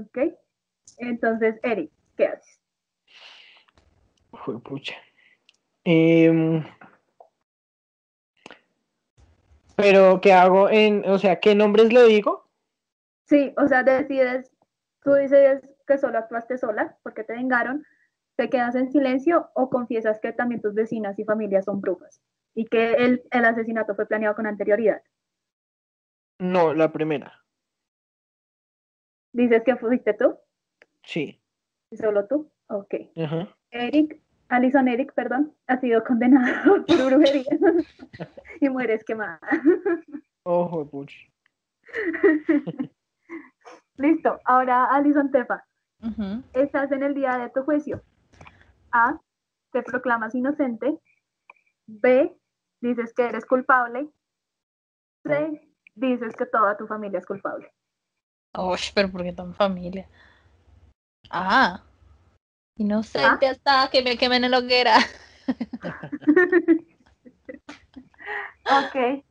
[0.00, 0.18] Ok.
[0.98, 2.60] Entonces, Eric, ¿qué haces?
[4.32, 4.94] Hijo de pucha.
[5.84, 6.64] Em,
[9.76, 12.48] pero, ¿qué hago en, o sea, qué nombres le digo?
[13.26, 14.50] Sí, o sea, decides,
[15.02, 17.84] tú dices que solo actuaste sola porque te vengaron,
[18.36, 22.22] te quedas en silencio o confiesas que también tus vecinas y familias son brujas
[22.54, 25.02] y que el, el asesinato fue planeado con anterioridad.
[26.38, 27.44] No, la primera.
[29.32, 30.36] Dices que fuiste tú
[31.02, 31.40] Sí.
[31.90, 32.50] y solo tú.
[32.68, 32.94] Ok.
[33.70, 37.44] Eric, Alison Eric, perdón, ha sido condenado por brujería
[38.60, 39.40] y mueres quemada.
[40.44, 41.18] Ojo de pucha.
[43.96, 45.64] Listo, ahora Alison Tefa.
[46.52, 48.02] Estás en el día de tu juicio.
[48.92, 49.18] A,
[49.72, 50.98] te proclamas inocente.
[51.86, 52.36] B,
[52.80, 54.08] dices que eres culpable.
[55.24, 57.72] C, dices que toda tu familia es culpable.
[58.56, 60.08] Uy, pero ¿por qué tan familia?
[61.30, 61.82] Ah,
[62.76, 64.96] inocente hasta que me quemen en la hoguera.
[68.64, 69.24] ok.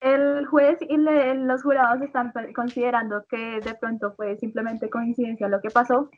[0.00, 5.60] El juez y le- los jurados están considerando que de pronto fue simplemente coincidencia lo
[5.60, 6.10] que pasó,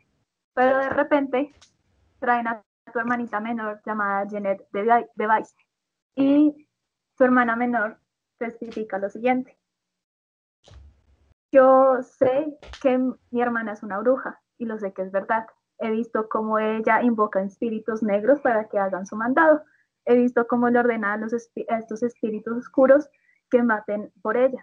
[0.54, 1.52] pero de repente
[2.18, 2.62] traen a
[2.92, 5.54] tu hermanita menor llamada Janet de Device
[6.16, 6.68] y
[7.16, 8.00] su hermana menor
[8.38, 9.56] testifica lo siguiente.
[11.50, 15.46] Yo sé que mi hermana es una bruja y lo sé que es verdad.
[15.78, 19.62] He visto cómo ella invoca espíritus negros para que hagan su mandado.
[20.04, 23.08] He visto cómo le ordena a, los a estos espíritus oscuros
[23.50, 24.62] que maten por ella.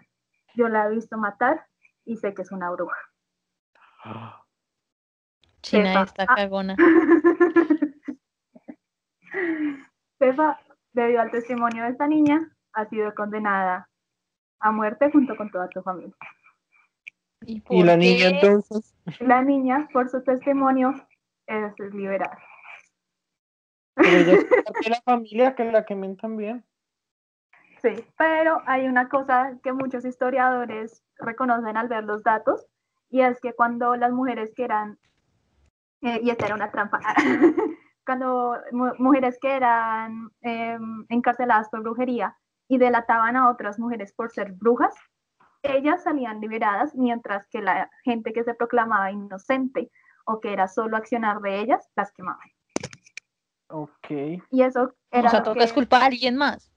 [0.54, 1.66] Yo la he visto matar
[2.04, 2.96] y sé que es una bruja.
[5.62, 6.34] China esta Ah.
[6.36, 6.76] cagona.
[10.18, 10.60] Pepa,
[10.92, 13.88] debido al testimonio de esta niña, ha sido condenada
[14.60, 16.14] a muerte junto con toda tu familia.
[17.46, 18.94] Y la niña entonces.
[19.20, 20.94] La niña, por su testimonio,
[21.46, 22.38] es liberada.
[23.94, 26.64] Pero ella es parte de la familia que la quemen también.
[27.82, 32.66] Sí, pero hay una cosa que muchos historiadores reconocen al ver los datos,
[33.10, 34.98] y es que cuando las mujeres que eran,
[36.02, 37.00] eh, y esta era una trampa,
[38.04, 44.32] cuando mu- mujeres que eran em, encarceladas por brujería y delataban a otras mujeres por
[44.32, 44.94] ser brujas,
[45.76, 49.90] ellas salían liberadas, mientras que la gente que se proclamaba inocente
[50.24, 52.48] o que era solo accionar de ellas, las quemaban.
[53.68, 54.10] Ok.
[54.50, 56.70] Y eso era O sea, toca que- es culpa a alguien más.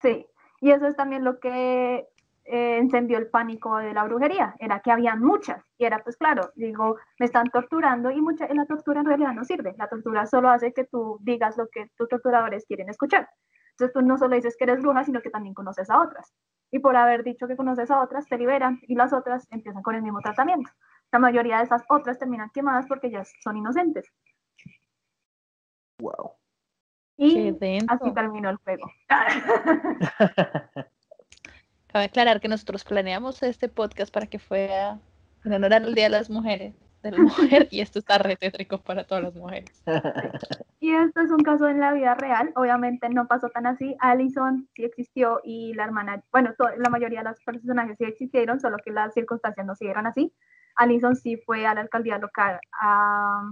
[0.00, 0.26] Sí,
[0.60, 2.06] y eso es también lo que
[2.46, 6.52] eh, encendió el pánico de la brujería, era que habían muchas, y era pues claro,
[6.56, 10.50] digo, me están torturando y mucha, la tortura en realidad no sirve, la tortura solo
[10.50, 13.30] hace que tú digas lo que tus torturadores quieren escuchar.
[13.74, 16.32] Entonces tú no solo dices que eres bruja, sino que también conoces a otras.
[16.70, 19.96] Y por haber dicho que conoces a otras, te liberan y las otras empiezan con
[19.96, 20.70] el mismo tratamiento.
[21.12, 24.12] La mayoría de esas otras terminan quemadas porque ya son inocentes.
[26.00, 26.32] Wow.
[27.16, 27.48] Y
[27.88, 28.90] así terminó el juego.
[31.86, 34.98] Cabe aclarar que nosotros planeamos este podcast para que fuera
[35.44, 36.74] en honor al Día de las Mujeres,
[37.10, 38.38] de la mujer, y esto está re
[38.84, 39.82] para todas las mujeres.
[40.80, 43.96] Y esto es un caso en la vida real, obviamente no pasó tan así.
[44.00, 48.76] Allison sí existió y la hermana, bueno, la mayoría de los personajes sí existieron, solo
[48.84, 50.34] que las circunstancias no siguieron así.
[50.76, 53.50] Allison sí fue a la alcaldía local a,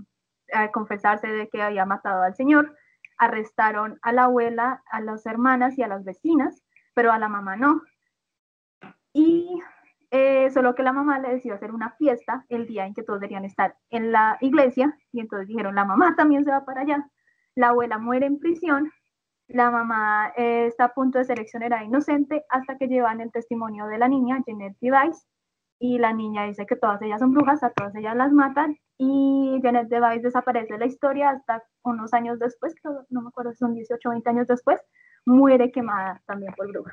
[0.53, 2.77] a confesarse de que había matado al señor.
[3.17, 6.63] Arrestaron a la abuela, a las hermanas y a las vecinas,
[6.93, 7.81] pero a la mamá no
[9.13, 9.61] y
[10.15, 13.19] eh, solo que la mamá le decidió hacer una fiesta el día en que todos
[13.19, 17.09] deberían estar en la iglesia y entonces dijeron, la mamá también se va para allá.
[17.55, 18.93] La abuela muere en prisión,
[19.49, 23.87] la mamá eh, está a punto de ser exonerada inocente hasta que llevan el testimonio
[23.87, 25.27] de la niña, Janet Device,
[25.79, 29.61] y la niña dice que todas ellas son brujas, a todas ellas las matan y
[29.63, 32.75] Janet Device desaparece de la historia hasta unos años después,
[33.09, 34.79] no me acuerdo si son 18 o 20 años después,
[35.25, 36.93] muere quemada también por bruja.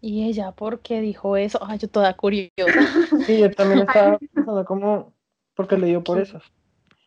[0.00, 1.58] ¿Y ella por qué dijo eso?
[1.62, 2.50] Ay, yo toda curiosa.
[3.26, 5.12] Sí, yo también estaba pensando como,
[5.54, 6.40] ¿por qué le dio por eso?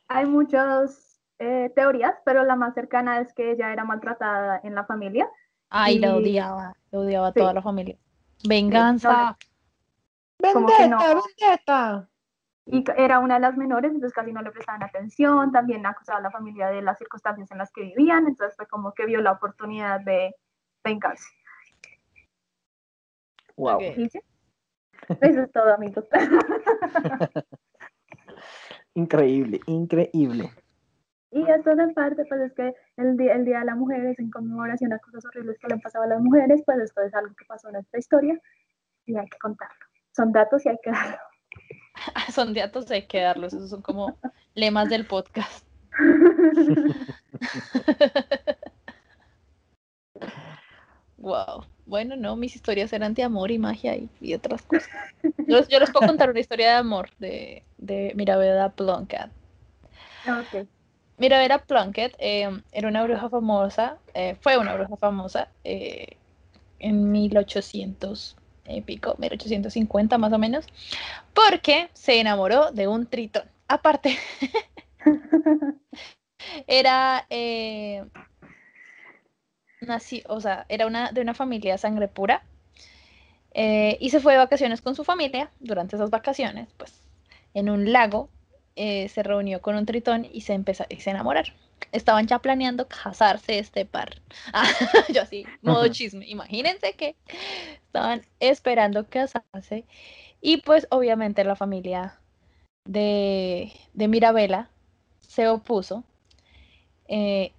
[0.08, 4.86] Hay muchas eh, teorías, pero la más cercana es que ella era maltratada en la
[4.86, 5.30] familia.
[5.70, 7.98] Ay, la odiaba, la odiaba a toda la familia.
[8.44, 9.38] Venganza.
[10.40, 12.10] vendetta,
[12.66, 16.22] Y era una de las menores, entonces casi no le prestaban atención, también acusaba a
[16.22, 19.32] la familia de las circunstancias en las que vivían, entonces fue como que vio la
[19.32, 20.36] oportunidad de
[20.84, 21.30] vengarse.
[23.62, 23.80] Wow.
[23.82, 24.20] Eso
[25.22, 26.06] es todo, amigos.
[28.96, 30.50] increíble, increíble.
[31.30, 34.18] Y esto de parte, pues es que el día, el día de la Mujer es
[34.18, 37.14] en conmemoración a cosas horribles que le han pasado a las mujeres, pues esto es
[37.14, 38.42] algo que pasó en esta historia
[39.06, 39.86] y hay que contarlo.
[40.16, 41.18] Son datos y hay que darlo.
[42.34, 44.18] son datos y hay que darlos, esos son como
[44.56, 45.68] lemas del podcast.
[51.22, 51.64] wow.
[51.86, 54.90] Bueno, no, mis historias eran de amor y magia y, otras cosas.
[55.48, 59.30] Yo, les puedo contar una historia de amor de, de Mirabella Plunkett.
[60.24, 60.68] Okay.
[61.18, 66.18] Mirabella Plunkett eh, era una bruja famosa, eh, fue una bruja famosa eh,
[66.80, 70.66] en 1800 y pico, 1850 más o menos,
[71.34, 73.44] porque se enamoró de un tritón.
[73.68, 74.18] Aparte,
[76.68, 77.26] era
[79.82, 82.44] nací, o sea, era una, de una familia sangre pura.
[83.54, 85.52] Eh, y se fue de vacaciones con su familia.
[85.60, 86.94] Durante esas vacaciones, pues,
[87.54, 88.30] en un lago,
[88.76, 91.54] eh, se reunió con un tritón y se empezó y se enamoraron.
[91.92, 94.22] Estaban ya planeando casarse este par.
[95.14, 96.26] yo así, modo chisme.
[96.28, 97.16] Imagínense que
[97.88, 99.86] estaban esperando casarse.
[100.42, 102.20] Y pues obviamente la familia
[102.86, 104.70] de, de Mirabella
[105.20, 106.04] se opuso
[107.08, 107.52] eh,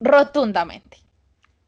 [0.00, 1.02] rotundamente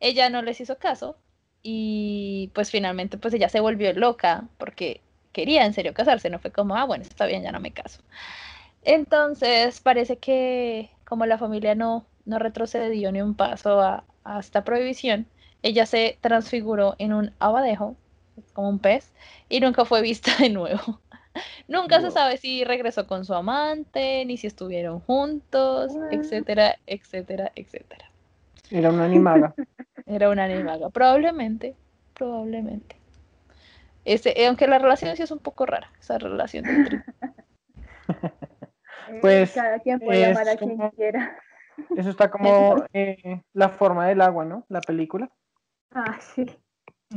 [0.05, 1.17] ella no les hizo caso
[1.62, 5.01] y pues finalmente pues ella se volvió loca porque
[5.33, 8.01] quería en serio casarse, no fue como, ah, bueno, está bien, ya no me caso.
[8.83, 14.05] Entonces parece que como la familia no, no retrocedió ni un paso a,
[14.38, 15.27] esta prohibición,
[15.62, 17.97] ella se transfiguró en un abadejo,
[18.53, 19.12] como un pez,
[19.49, 21.01] y nunca fue vista de nuevo.
[21.69, 28.13] nunca se sabe si regresó con su amante, ni si estuvieron juntos, etcétera, etcétera, etcétera.
[28.70, 29.55] Era una animaga.
[30.07, 30.90] Era una animaga.
[30.90, 31.77] Probablemente,
[32.14, 32.96] probablemente.
[34.05, 37.05] Ese, eh, aunque la relación sí es un poco rara, esa relación entre...
[39.22, 41.38] pues cada quien puede amar a quien quiera.
[41.96, 44.66] Eso está como eh, la forma del agua, ¿no?
[44.68, 45.31] La película.
[45.90, 46.46] Ah, sí.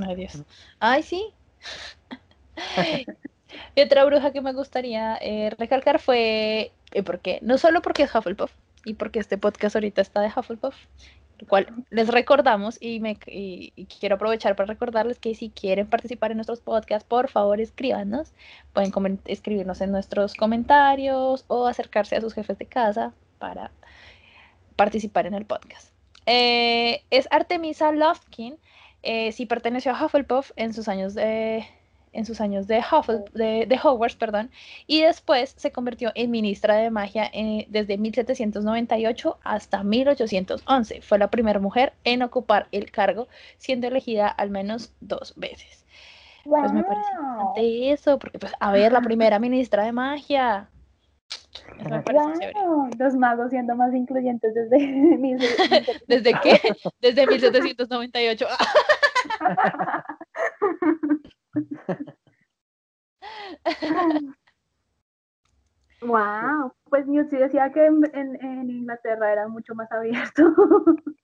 [0.01, 0.43] Ay, Dios.
[0.79, 1.33] Ay, sí.
[3.75, 6.71] y otra bruja que me gustaría eh, recalcar fue,
[7.05, 8.51] porque no solo porque es Hufflepuff,
[8.85, 10.75] y porque este podcast ahorita está de Hufflepuff,
[11.45, 12.99] cual les recordamos y,
[13.99, 18.33] quiero aprovechar para recordarles que si quieren participar en nuestros podcasts, por favor escríbanos.
[18.73, 23.71] Pueden escribirnos en nuestros comentarios o acercarse a sus jefes de casa para
[24.75, 25.91] participar en el podcast.
[26.25, 28.57] Eh, es Artemisa Lofkin.
[29.03, 31.65] Eh, si perteneció a Hufflepuff en sus años de
[32.17, 32.83] en sus años de,
[33.33, 34.49] de, Hogwarts, perdón,
[34.87, 41.01] y después se convirtió en ministra de magia eh, desde 1798 hasta 1811.
[41.01, 45.85] Fue la primera mujer en ocupar el cargo, siendo elegida al menos dos veces.
[46.43, 50.69] Pues me parece importante eso, porque pues, a ver, la primera ministra de magia.
[52.97, 54.77] Los magos siendo más incluyentes desde
[56.07, 56.59] ¿Desde qué?
[56.99, 58.47] Desde 1798.
[66.01, 70.43] wow, pues Newt sí decía que en, en- en Inglaterra era mucho más abierto.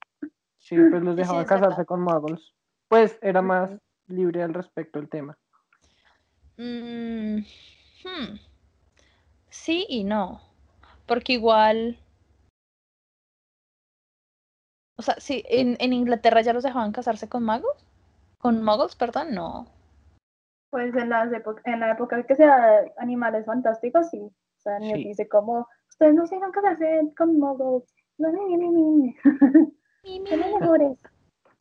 [0.57, 1.85] Sí, pues los Sí, dejaba es casarse verdad.
[1.85, 2.53] con muggles.
[2.87, 3.69] Pues era más
[4.07, 5.37] libre al respecto el tema.
[6.55, 8.39] Mm, hmm.
[9.49, 10.39] Sí y no.
[11.05, 11.99] Porque igual.
[14.95, 17.85] O sea, sí, en, en Inglaterra ya los dejaban casarse con magos.
[18.37, 19.67] Con muggles, perdón, no.
[20.73, 21.29] Pues en, las
[21.65, 24.17] en la época que sea animales fantásticos, sí.
[24.17, 25.03] O sea, Newt Sí.
[25.03, 27.93] dice como, ustedes no se dejan casarse con muggles.
[28.17, 28.47] No, no,
[30.59, 30.97] no.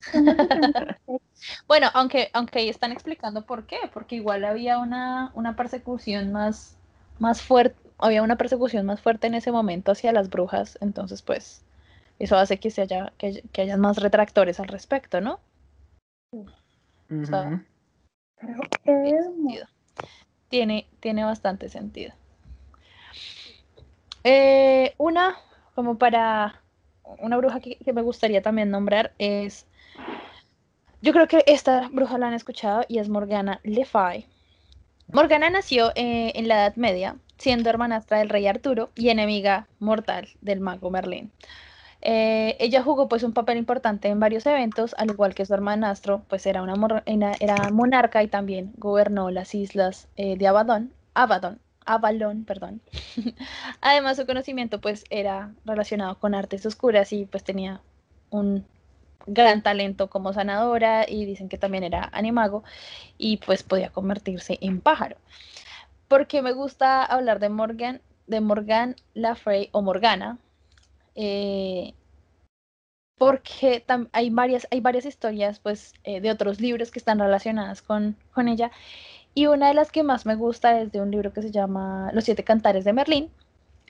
[1.68, 6.78] Bueno, aunque, aunque ahí están explicando por qué, porque igual había una, una persecución más,
[7.18, 11.66] más fuerte, había una persecución más fuerte en ese momento hacia las brujas, entonces pues
[12.18, 15.38] eso hace que se haya, que, que hayan más retractores al respecto, ¿no?
[16.32, 16.50] Ujú.
[17.08, 17.62] Pero
[18.84, 19.66] Tiene sentido.
[20.48, 22.12] Tiene, tiene bastante sentido.
[24.24, 25.36] Eh, una,
[25.74, 26.60] como para
[27.18, 29.66] una bruja que, que me gustaría también nombrar es,
[31.00, 34.26] yo creo que esta bruja la han escuchado y es Morgana Le Fay.
[35.08, 40.28] Morgana nació eh, en la Edad Media, siendo hermanastra del rey Arturo y enemiga mortal
[40.40, 41.30] del mago Merlín.
[42.02, 46.22] Eh, ella jugó pues un papel importante en varios eventos, al igual que su hermanastro,
[46.28, 46.74] pues era una
[47.06, 52.80] era, monarca y también gobernó las islas eh, de Abaddon, Abaddon, Avalon, perdón.
[53.80, 57.80] Además su conocimiento pues era relacionado con artes oscuras y pues tenía
[58.30, 58.66] un
[59.26, 62.64] gran talento como sanadora y dicen que también era animago
[63.18, 65.16] y pues podía convertirse en pájaro.
[66.08, 70.38] Porque me gusta hablar de Morgan, de Morgan La Frey o Morgana,
[71.14, 71.94] eh,
[73.18, 78.16] porque hay varias, hay varias historias pues, eh, de otros libros que están relacionadas con,
[78.32, 78.70] con ella.
[79.34, 82.10] Y una de las que más me gusta es de un libro que se llama
[82.12, 83.30] Los siete cantares de Merlín,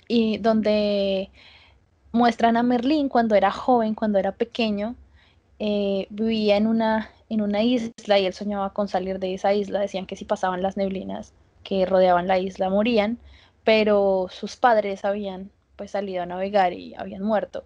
[0.09, 1.31] y donde
[2.13, 4.95] muestran a Merlín cuando era joven, cuando era pequeño,
[5.59, 9.81] eh, vivía en una, en una isla y él soñaba con salir de esa isla.
[9.81, 11.33] Decían que si pasaban las neblinas
[11.65, 13.19] que rodeaban la isla morían,
[13.65, 15.51] pero sus padres habían
[15.83, 17.65] pues salido a navegar y habían muerto.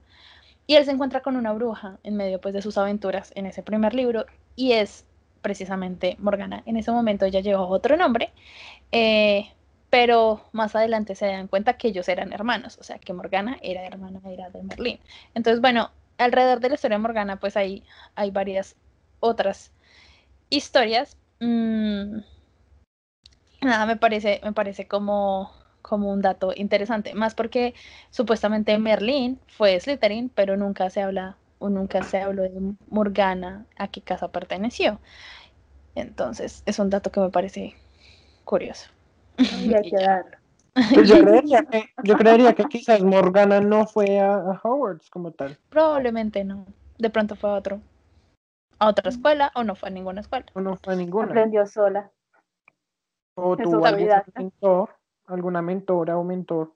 [0.66, 3.62] Y él se encuentra con una bruja en medio pues de sus aventuras en ese
[3.62, 4.24] primer libro
[4.56, 5.04] y es
[5.42, 6.62] precisamente Morgana.
[6.64, 8.32] En ese momento ella llevó otro nombre,
[8.90, 9.52] eh,
[9.90, 13.86] pero más adelante se dan cuenta que ellos eran hermanos, o sea que Morgana era
[13.86, 14.98] hermana era de Merlín.
[15.34, 18.76] Entonces, bueno, alrededor de la historia de Morgana pues hay, hay varias
[19.20, 19.72] otras
[20.48, 21.18] historias.
[21.40, 22.20] Mm,
[23.60, 25.52] nada, me parece, me parece como,
[25.86, 27.74] como un dato interesante, más porque
[28.10, 33.88] supuestamente Merlín fue Slytherin, pero nunca se habla o nunca se habló de Morgana a
[33.88, 34.98] qué casa perteneció.
[35.94, 37.74] Entonces, es un dato que me parece
[38.44, 38.90] curioso.
[40.92, 45.30] Pues yo creería que, yo creería que quizás Morgana no fue a, a Hogwarts como
[45.30, 45.56] tal.
[45.70, 46.66] Probablemente no.
[46.98, 47.80] De pronto fue a otro,
[48.78, 50.44] a otra escuela o no fue a ninguna escuela.
[50.52, 51.28] O no fue a ninguna.
[51.28, 52.10] Aprendió sola.
[53.36, 54.90] O tuvo algún mentor,
[55.26, 56.72] alguna mentora o mentor.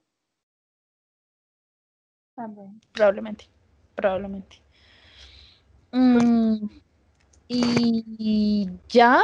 [2.35, 2.79] También.
[2.93, 3.45] Probablemente.
[3.95, 4.57] Probablemente.
[5.91, 6.69] Mm,
[7.47, 9.21] y ya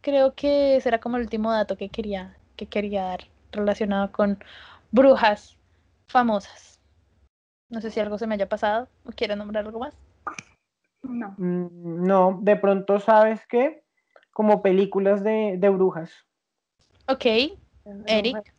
[0.00, 3.20] creo que será como el último dato que quería, que quería dar
[3.52, 4.42] relacionado con
[4.90, 5.56] brujas
[6.08, 6.80] famosas.
[7.70, 9.94] No sé si algo se me haya pasado o quiere nombrar algo más.
[11.02, 11.34] No.
[11.38, 13.84] Mm, No, de pronto sabes que
[14.32, 16.12] como películas de, de brujas.
[17.06, 17.24] Ok,
[18.06, 18.57] Eric.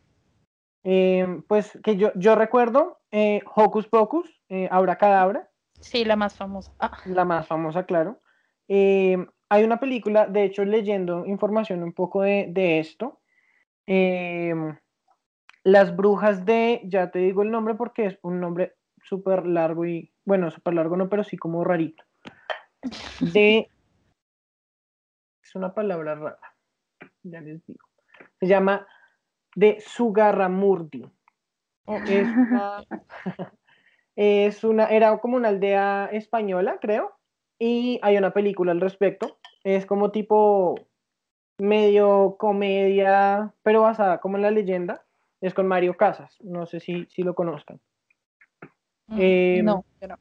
[0.84, 5.50] Eh, pues que yo, yo recuerdo eh, Hocus Pocus, eh, Abracadabra,
[5.80, 6.72] Sí, la más famosa.
[6.78, 8.20] Ah, la más famosa, claro.
[8.68, 9.16] Eh,
[9.48, 13.20] hay una película, de hecho, leyendo información un poco de, de esto,
[13.86, 14.54] eh,
[15.64, 20.12] Las Brujas de, ya te digo el nombre porque es un nombre súper largo y,
[20.24, 22.04] bueno, súper largo no, pero sí como rarito.
[23.18, 23.68] De,
[25.42, 26.54] es una palabra rara,
[27.22, 27.84] ya les digo.
[28.38, 28.86] Se llama
[29.54, 31.06] de Sugarramurdi.
[32.06, 32.84] Es una,
[34.14, 37.12] es una, era como una aldea española, creo,
[37.58, 39.38] y hay una película al respecto.
[39.64, 40.76] Es como tipo
[41.58, 45.04] medio comedia, pero basada como en la leyenda.
[45.40, 47.80] Es con Mario Casas, no sé si, si lo conozcan.
[49.08, 50.16] mm, Em, no, no.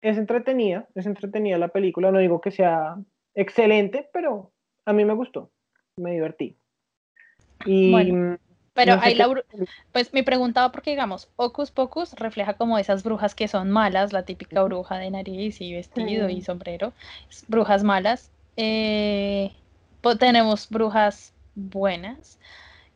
[0.00, 2.96] Es entretenida, es entretenida la película, no digo que sea
[3.34, 4.52] excelente, pero
[4.84, 5.50] a mí me gustó,
[5.96, 6.56] me divertí.
[7.64, 8.38] Y Bueno,
[8.74, 9.44] Pero no sé hay qué- la bru-
[9.92, 14.22] pues me preguntaba porque digamos, Hocus Pocus refleja como esas brujas que son malas, la
[14.24, 16.36] típica bruja de nariz y vestido Sí.
[16.36, 16.92] y sombrero,
[17.48, 18.30] brujas malas.
[18.56, 19.52] Eh,
[20.18, 22.38] tenemos brujas buenas,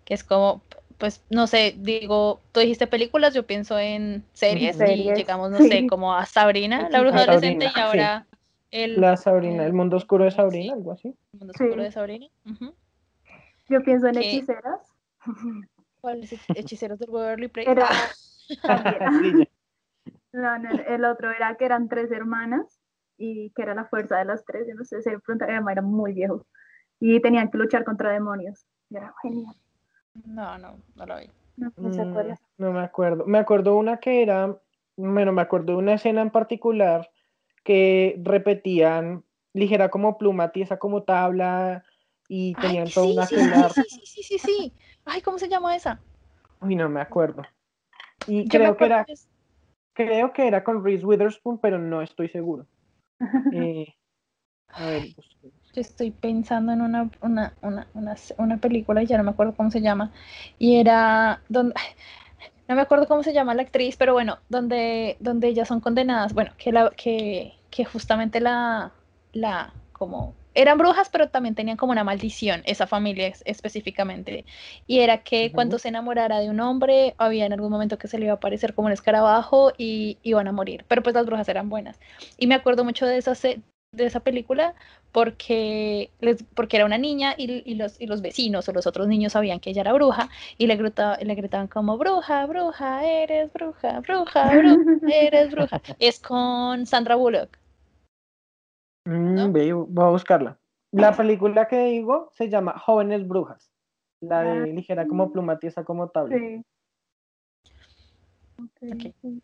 [0.04, 0.62] que es como,
[0.98, 5.58] pues no sé, digo, tú dijiste películas, yo pienso en series, y Series, llegamos, no
[5.58, 5.68] sí.
[5.68, 8.26] sé, como a Sabrina, la bruja adolescente, y ahora
[8.70, 10.36] el, La Sabrina, el mundo oscuro de Sí.
[10.36, 11.14] Sabrina, algo así.
[11.32, 11.64] mundo Sí.
[11.64, 12.26] oscuro de Sabrina.
[12.50, 12.74] Ujú.
[13.68, 14.95] Yo pienso en hechiceras.
[16.00, 17.70] ¿Cuál es Hechiceros del Waverly Place?
[17.70, 17.88] Era
[18.66, 18.98] también.
[19.22, 19.48] Sí,
[20.32, 22.80] No, no, el otro era que eran tres hermanas
[23.16, 24.66] y que era la fuerza de las tres.
[24.68, 26.46] Yo no sé, se pronto era muy viejo.
[27.00, 28.66] Y tenían que luchar contra demonios.
[28.90, 29.54] Y era genial.
[30.26, 31.30] no, no, no lo vi.
[31.56, 32.40] No, no se Mm, acuerda.
[32.58, 33.24] No me acuerdo.
[33.26, 34.56] Me acuerdo una que era,
[34.96, 37.10] bueno, me acuerdo de una escena en particular
[37.64, 39.24] que repetían
[39.54, 41.84] ligera como pluma, tiesa como tabla
[42.28, 43.74] y tenían un sí, sí, aquelarre.
[43.74, 44.72] sí, sí, sí, sí, sí.
[45.04, 45.98] Ay, ¿cómo se llama esa?
[46.60, 47.42] Uy, no me acuerdo.
[48.26, 49.28] Y Yo creo que era, que es-
[49.94, 52.66] creo que era con Reese Witherspoon, pero no estoy seguro.
[53.52, 53.86] Eh,
[54.68, 55.02] a ver.
[55.74, 59.54] Yo estoy pensando en una, una, una, una, una película y ya no me acuerdo
[59.54, 60.10] cómo se llama.
[60.58, 61.74] Y era donde,
[62.68, 66.32] no me acuerdo cómo se llama la actriz, pero bueno, donde, donde ellas son condenadas.
[66.34, 68.92] Bueno, que la, que, que justamente la,
[69.32, 74.44] la, como, eran brujas, pero también tenían como una maldición, esa familia es- específicamente.
[74.86, 78.18] Y era que cuando se enamorara de un hombre, había en algún momento que se
[78.18, 80.84] le iba a aparecer como un escarabajo y iban a morir.
[80.88, 81.98] Pero pues las brujas eran buenas.
[82.38, 83.34] Y me acuerdo mucho de esa,
[83.92, 84.74] de esa película
[85.12, 89.08] porque, les, porque era una niña y, y los, y los vecinos o los otros
[89.08, 90.28] niños sabían que ella era bruja
[90.58, 95.80] y le, grita- le gritaban como bruja, bruja, eres bruja, bruja, bruja, eres bruja.
[95.98, 97.58] Es con Sandra Bullock.
[99.06, 99.52] Mm, ¿no?
[99.52, 100.58] ve, voy a buscarla.
[100.92, 103.70] La película que digo se llama Jóvenes Brujas.
[104.20, 106.36] La de ligera como pluma, tiesa como tabla.
[106.36, 106.64] Sí.
[108.58, 109.40] Ok, Ok.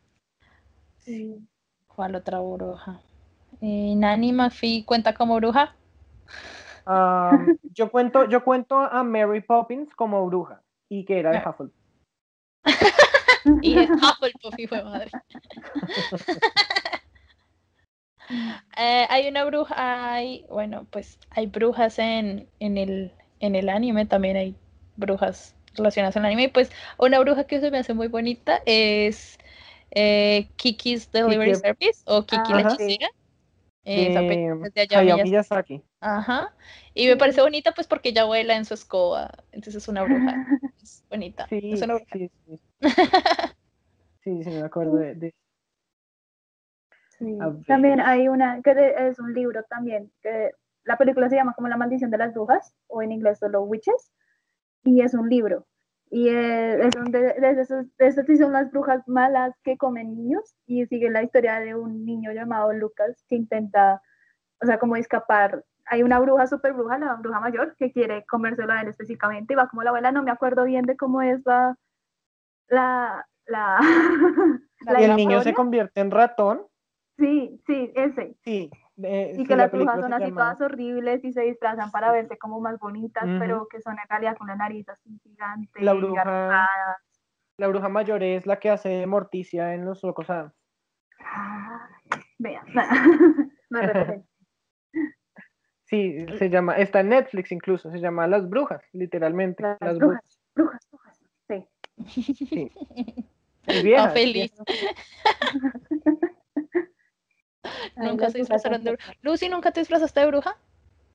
[1.01, 1.47] sí.
[1.89, 3.01] ¿Cuál otra bruja?
[3.61, 5.75] Eh, Nanny McPhee cuenta como bruja.
[6.87, 7.31] Ah,
[7.75, 11.51] yo cuento, yo cuento a Mary Poppins como bruja y que era de Ah.
[11.51, 11.77] Hufflepuff.
[13.63, 15.11] Y es Hufflepuff, hijo de madre.
[18.79, 24.07] Eh, hay una bruja, hay, bueno, pues hay brujas en, en, el, en el anime,
[24.07, 24.57] también hay
[24.97, 26.45] brujas relacionadas al anime.
[26.45, 29.39] Y pues una bruja que se me hace muy bonita es
[29.91, 31.61] eh, Kiki's Delivery Kiki.
[31.61, 33.09] Service o Kiki la hechicera.
[35.25, 35.83] Miyazaki.
[36.01, 36.55] Ajá.
[36.95, 39.31] Y me parece bonita pues porque ella vuela en su escoba.
[39.53, 40.47] Entonces es una bruja.
[40.83, 41.47] Es bonita.
[41.49, 42.11] Sí, Es una bruja.
[42.13, 42.61] sí, sí.
[44.25, 45.35] Sí, sí, me acuerdo de, de-
[47.23, 47.39] Sí.
[47.69, 50.51] También hay una que es un libro también, que
[50.83, 54.13] la película se llama como La maldición de las brujas, o en inglés solo Witches,
[54.83, 55.65] y es un libro.
[56.11, 57.55] Y eh, es un de, de
[57.97, 62.33] de son las brujas malas que comen niños, y sigue la historia de un niño
[62.33, 64.03] llamado Lucas que intenta,
[64.61, 65.65] o sea, como escapar.
[65.87, 69.57] Hay una bruja, super bruja, la bruja mayor, que quiere comérselo a él específicamente, y
[69.57, 71.77] va como la abuela, no me acuerdo bien de cómo es la...
[72.67, 73.79] la, la,
[74.81, 76.67] la Y el niño se convierte en ratón.
[77.23, 78.35] Sí, sí, ese.
[78.43, 78.69] Sí.
[79.01, 82.11] eh, Y que la las brujas son así llama- todas horribles y se disfrazan para
[82.11, 85.81] verse como más bonitas, pero que son en realidad con la nariz así gigante.
[85.81, 86.99] La y bruja- arrugadas.
[87.59, 90.53] La bruja mayor es la que hace Morticia en Los Locos Adams.
[91.21, 91.89] Ah,
[92.39, 92.67] Vean,
[93.71, 94.29] no hay referencia.
[95.85, 99.63] Sí, se llama, está en Netflix incluso, se llama Las Brujas, literalmente.
[99.63, 101.21] Las Las, brujas, brujas, brujas.
[101.49, 101.69] Sí.
[102.47, 102.73] Sí.
[103.85, 104.53] Viejas, feliz.
[107.97, 109.13] Ay, Nunca se disfrazaron de bruja.
[109.23, 110.57] Lucy, ¿nunca te disfrazaste de bruja?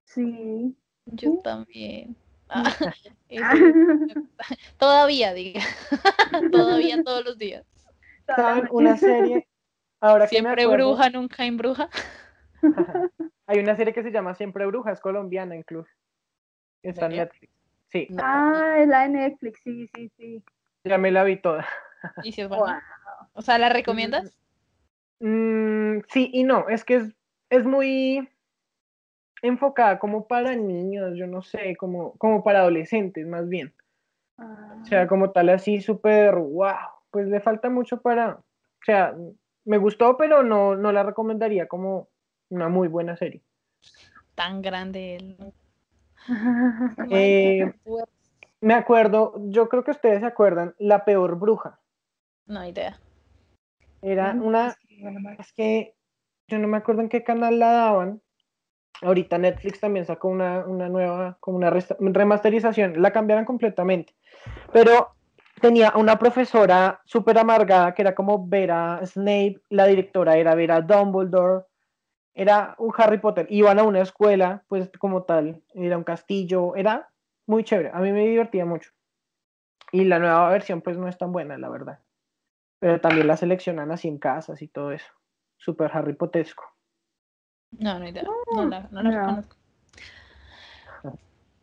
[0.06, 0.76] Sí.
[1.06, 1.40] Yo Sí.
[1.44, 2.16] también.
[2.50, 2.64] Ah,
[3.30, 4.22] eso-
[4.78, 5.60] todavía, diga.
[6.50, 7.66] todavía todos los días.
[8.26, 8.70] ¿Saben?
[8.72, 9.46] Una serie,
[10.00, 11.90] ahora que Siempre acuerdo, bruja, nunca en bruja.
[13.48, 15.90] hay una serie que se llama Siempre Bruja, es colombiana incluso.
[16.84, 17.18] Está en?
[17.18, 17.52] Netflix.
[17.90, 20.44] Sí, Ah, es la de Netflix, sí, sí, sí.
[20.86, 21.66] ya me la vi toda.
[22.24, 22.82] y si es buena.
[23.20, 23.28] Wow.
[23.34, 24.38] O sea, ¿la recomiendas?
[25.20, 27.16] Mm, sí y no, es que es,
[27.50, 28.28] es muy
[29.42, 33.74] enfocada como para niños, yo no sé, como, como para adolescentes más bien.
[34.38, 36.74] Ah, O sea, como tal así súper wow,
[37.12, 39.16] pues le falta mucho para, o sea,
[39.66, 42.10] me gustó, pero no, no la recomendaría como
[42.50, 43.42] una muy buena serie.
[44.36, 45.38] Tan grande él.
[47.10, 47.74] Eh,
[48.60, 51.80] me acuerdo, yo creo que ustedes se acuerdan, La Peor Bruja.
[52.48, 53.00] No idea.
[54.02, 54.76] Era una,
[55.40, 55.96] es que
[56.48, 58.22] yo no me acuerdo en qué canal la daban.
[59.02, 64.16] Ahorita Netflix también sacó una, una nueva, como una remasterización, la cambiaron completamente.
[64.74, 65.12] Pero
[65.62, 71.66] tenía una profesora súper amargada que era como Vera Snape, la directora era Vera Dumbledore,
[72.34, 73.48] era un Harry Potter.
[73.50, 77.10] Iban a una escuela, pues como tal, era un castillo, era
[77.48, 77.90] muy chévere.
[77.94, 78.92] A mí me divertía mucho.
[79.92, 82.00] Y la nueva versión pues no es tan buena, la verdad.
[82.80, 85.12] Pero también la seleccionan así en casas y todo eso.
[85.58, 86.64] Super Harry Potesco.
[87.72, 88.24] No, no idea.
[88.54, 89.56] No la, no la conozco.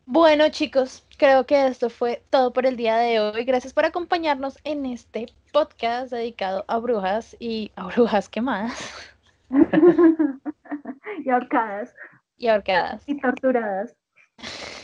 [0.07, 3.43] Bueno, chicos, creo que esto fue todo por el día de hoy.
[3.43, 8.93] Gracias por acompañarnos en este podcast dedicado a brujas y a brujas quemadas.
[11.25, 11.95] y ahorcadas.
[12.37, 13.03] Y ahorcadas.
[13.07, 13.95] Y torturadas.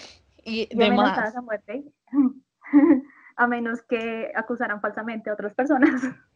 [0.43, 1.09] Y Y demás.
[1.09, 1.83] amenazadas a muerte.
[3.41, 6.01] a menos que acusaran falsamente a otras personas.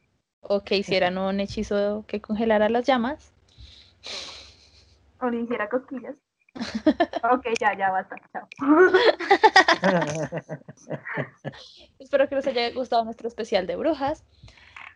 [0.48, 3.34] O que hicieran un hechizo que congelara las llamas.
[5.20, 6.14] o le hiciera cosquillas.
[7.34, 8.16] ok, ya, ya basta.
[8.32, 8.48] Chao.
[11.98, 14.24] Espero que les haya gustado nuestro especial de brujas.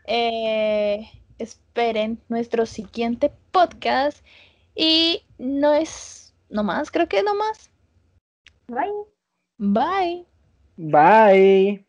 [0.06, 4.24] Eh, esperen nuestro siguiente podcast.
[4.76, 7.72] Y no es, no más, creo que no más.
[8.68, 8.92] Bye.
[9.58, 10.28] Bye.
[10.78, 11.89] Bye.